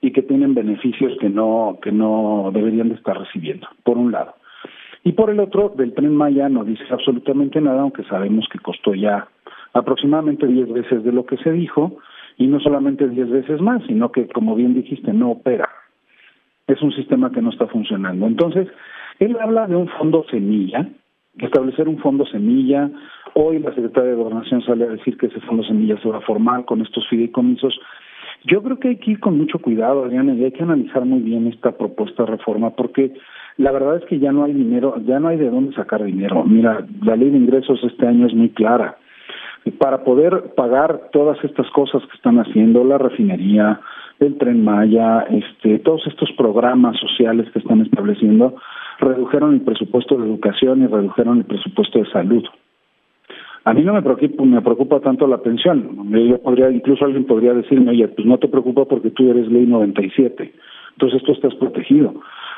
[0.00, 4.39] y que tienen beneficios que no que no deberían de estar recibiendo, por un lado.
[5.04, 8.94] Y por el otro, del tren Maya no dice absolutamente nada, aunque sabemos que costó
[8.94, 9.28] ya
[9.72, 11.98] aproximadamente 10 veces de lo que se dijo,
[12.36, 15.68] y no solamente 10 veces más, sino que, como bien dijiste, no opera.
[16.66, 18.26] Es un sistema que no está funcionando.
[18.26, 18.68] Entonces,
[19.18, 20.88] él habla de un fondo semilla,
[21.38, 22.90] establecer un fondo semilla.
[23.34, 26.22] Hoy la Secretaría de Gobernación sale a decir que ese fondo semilla se va a
[26.22, 27.78] formar con estos fideicomisos.
[28.44, 31.20] Yo creo que hay que ir con mucho cuidado, Adriana, y hay que analizar muy
[31.20, 33.12] bien esta propuesta de reforma, porque
[33.60, 36.44] la verdad es que ya no hay dinero, ya no hay de dónde sacar dinero.
[36.44, 38.96] Mira, la ley de ingresos este año es muy clara.
[39.78, 43.78] Para poder pagar todas estas cosas que están haciendo, la refinería,
[44.18, 48.54] el tren Maya, este, todos estos programas sociales que están estableciendo,
[48.98, 52.44] redujeron el presupuesto de educación y redujeron el presupuesto de salud.
[53.64, 56.10] A mí no me preocupa, me preocupa tanto la pensión.
[56.10, 59.66] Yo podría, incluso alguien podría decirme, oye, pues no te preocupa porque tú eres ley
[59.66, 60.50] 97.
[60.92, 62.14] Entonces tú estás protegido.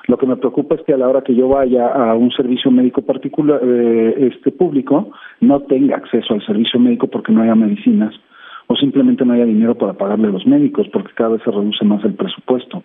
[0.09, 2.71] Lo que me preocupa es que a la hora que yo vaya a un servicio
[2.71, 8.13] médico particular, eh, este público, no tenga acceso al servicio médico porque no haya medicinas
[8.67, 11.85] o simplemente no haya dinero para pagarle a los médicos porque cada vez se reduce
[11.85, 12.83] más el presupuesto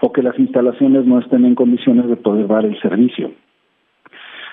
[0.00, 3.30] o que las instalaciones no estén en condiciones de poder dar el servicio.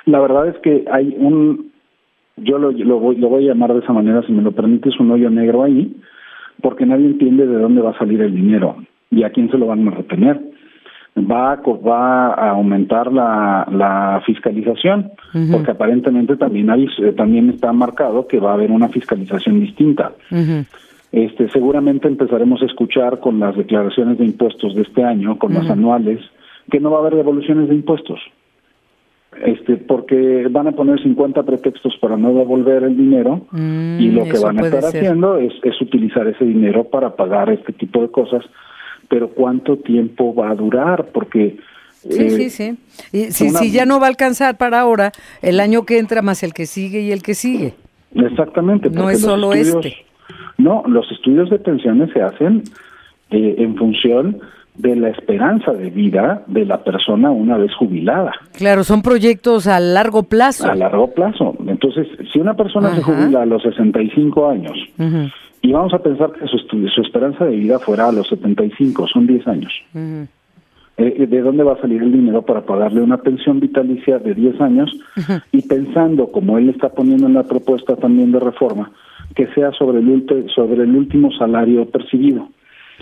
[0.06, 1.72] La verdad es que hay un,
[2.38, 5.12] yo lo, voy, lo voy a llamar de esa manera, si me lo permites, un
[5.12, 5.96] hoyo negro ahí,
[6.62, 8.76] porque nadie entiende de dónde va a salir el dinero
[9.10, 10.54] y a quién se lo van a retener
[11.18, 15.12] va, va a aumentar la, la fiscalización,
[15.52, 20.14] porque aparentemente también hay, eh, también está marcado que va a haber una fiscalización distinta.
[21.12, 25.70] Este, seguramente empezaremos a escuchar con las declaraciones de impuestos de este año, con las
[25.70, 26.20] anuales,
[26.72, 28.20] que no va a haber devoluciones de impuestos.
[29.46, 34.26] Este, porque van a poner 50 pretextos para no devolver el dinero Mm, y lo
[34.26, 38.10] que van a estar haciendo es, es utilizar ese dinero para pagar este tipo de
[38.10, 38.44] cosas
[39.14, 41.10] pero ¿cuánto tiempo va a durar?
[41.14, 41.58] Porque...
[42.10, 42.78] Sí, sí, sí.
[43.12, 45.12] Y si, si ya no va a alcanzar para ahora,
[45.44, 47.76] el año que entra más el que sigue y el que sigue.
[48.16, 48.90] Exactamente.
[48.90, 49.98] No es solo este.
[50.58, 52.64] No, los estudios de pensiones se hacen
[53.30, 54.42] eh, en función
[54.74, 58.32] de la esperanza de vida de la persona una vez jubilada.
[58.58, 60.72] Claro, son proyectos a largo plazo.
[60.72, 61.56] A largo plazo.
[61.68, 64.74] Entonces, si una persona se jubila a los 65 años
[65.64, 69.26] y vamos a pensar que su, su, esperanza de vida fuera a los 75, son
[69.26, 69.72] 10 años.
[70.98, 74.60] eh, ¿De dónde va a salir el dinero para pagarle una pensión vitalicia de 10
[74.60, 74.92] años?
[75.54, 78.92] Y pensando, como él está poniendo en la propuesta también de reforma,
[79.36, 82.50] que sea sobre el, sobre el último salario percibido.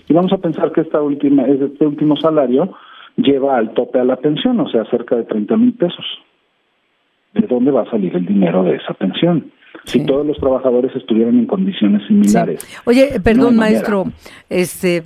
[0.07, 2.75] Y vamos a pensar que esta última, este último salario
[3.17, 6.05] lleva al tope a la pensión, o sea, cerca de 30 mil pesos.
[7.33, 9.51] ¿De dónde va a salir el dinero de esa pensión?
[9.85, 12.61] Si todos los trabajadores estuvieran en condiciones similares.
[12.61, 12.75] Sí.
[12.85, 14.05] Oye, perdón, no maestro,
[14.49, 15.03] este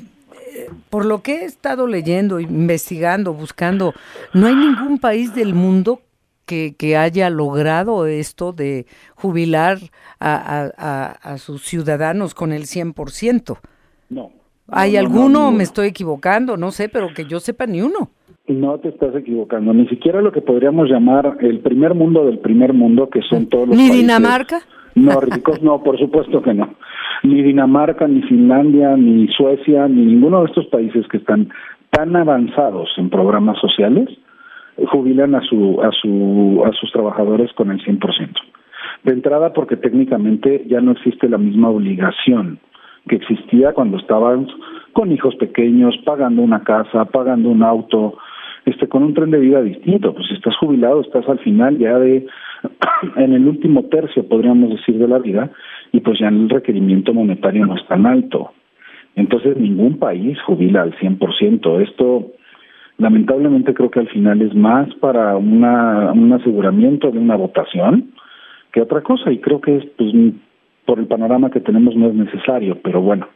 [0.89, 3.93] por lo que he estado leyendo, investigando, buscando,
[4.33, 6.01] no hay ningún país del mundo
[6.45, 9.79] que, que haya logrado esto de jubilar
[10.19, 13.57] a, a, a sus ciudadanos con el 100%.
[14.09, 14.31] No.
[14.67, 15.29] ¿Hay no, alguno?
[15.29, 18.11] no, no, me estoy equivocando, no sé, pero que yo sepa ni uno.
[18.47, 22.73] No te estás equivocando, ni siquiera lo que podríamos llamar el primer mundo del primer
[22.73, 24.59] mundo, que son todos los ¿Ni países Dinamarca?
[24.93, 26.75] nórdicos, no, por supuesto que no.
[27.23, 31.49] Ni Dinamarca, ni Finlandia, ni Suecia, ni ninguno de estos países que están
[31.89, 34.09] tan avanzados en programas sociales
[34.91, 37.99] jubilan a su a su a sus trabajadores con el 100%.
[39.03, 42.59] De entrada porque técnicamente ya no existe la misma obligación
[43.07, 44.47] que existía cuando estaban
[44.93, 48.17] con hijos pequeños, pagando una casa, pagando un auto,
[48.65, 52.25] este con un tren de vida distinto, pues estás jubilado estás al final ya de
[53.15, 55.51] en el último tercio podríamos decir de la vida
[55.91, 58.51] y pues ya el requerimiento monetario no es tan alto.
[59.15, 61.81] Entonces ningún país jubila al 100%.
[61.81, 62.33] Esto
[62.97, 68.11] lamentablemente creo que al final es más para una, un aseguramiento de una votación
[68.71, 70.11] que otra cosa y creo que es pues
[70.85, 73.27] por el panorama que tenemos no es necesario, pero bueno,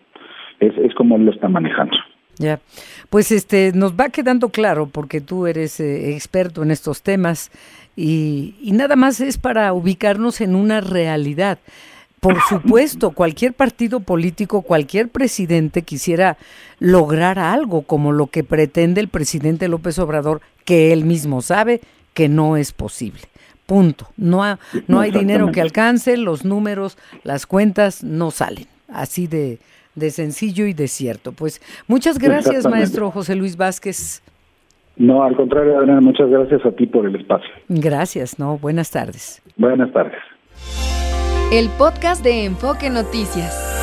[0.60, 1.98] es, es como él lo está manejando.
[2.40, 2.62] Ya,
[3.10, 7.52] pues este nos va quedando claro porque tú eres eh, experto en estos temas
[7.98, 11.60] y, y nada más es para ubicarnos en una realidad.
[12.20, 16.38] Por supuesto, cualquier partido político, cualquier presidente quisiera
[16.80, 21.82] lograr algo como lo que pretende el presidente López Obrador, que él mismo sabe
[22.14, 23.22] que no es posible.
[23.66, 24.10] Punto.
[24.18, 28.66] No, no hay dinero que alcance, los números, las cuentas no salen.
[28.88, 29.60] Así de,
[30.00, 31.32] de sencillo y de cierto.
[31.32, 34.24] Pues muchas gracias, maestro José Luis Vázquez.
[34.97, 37.50] No, al contrario, Adriana, muchas gracias a ti por el espacio.
[37.70, 39.41] Gracias, no, buenas tardes.
[39.56, 40.20] Buenas tardes.
[41.54, 43.79] El podcast de Enfoque Noticias.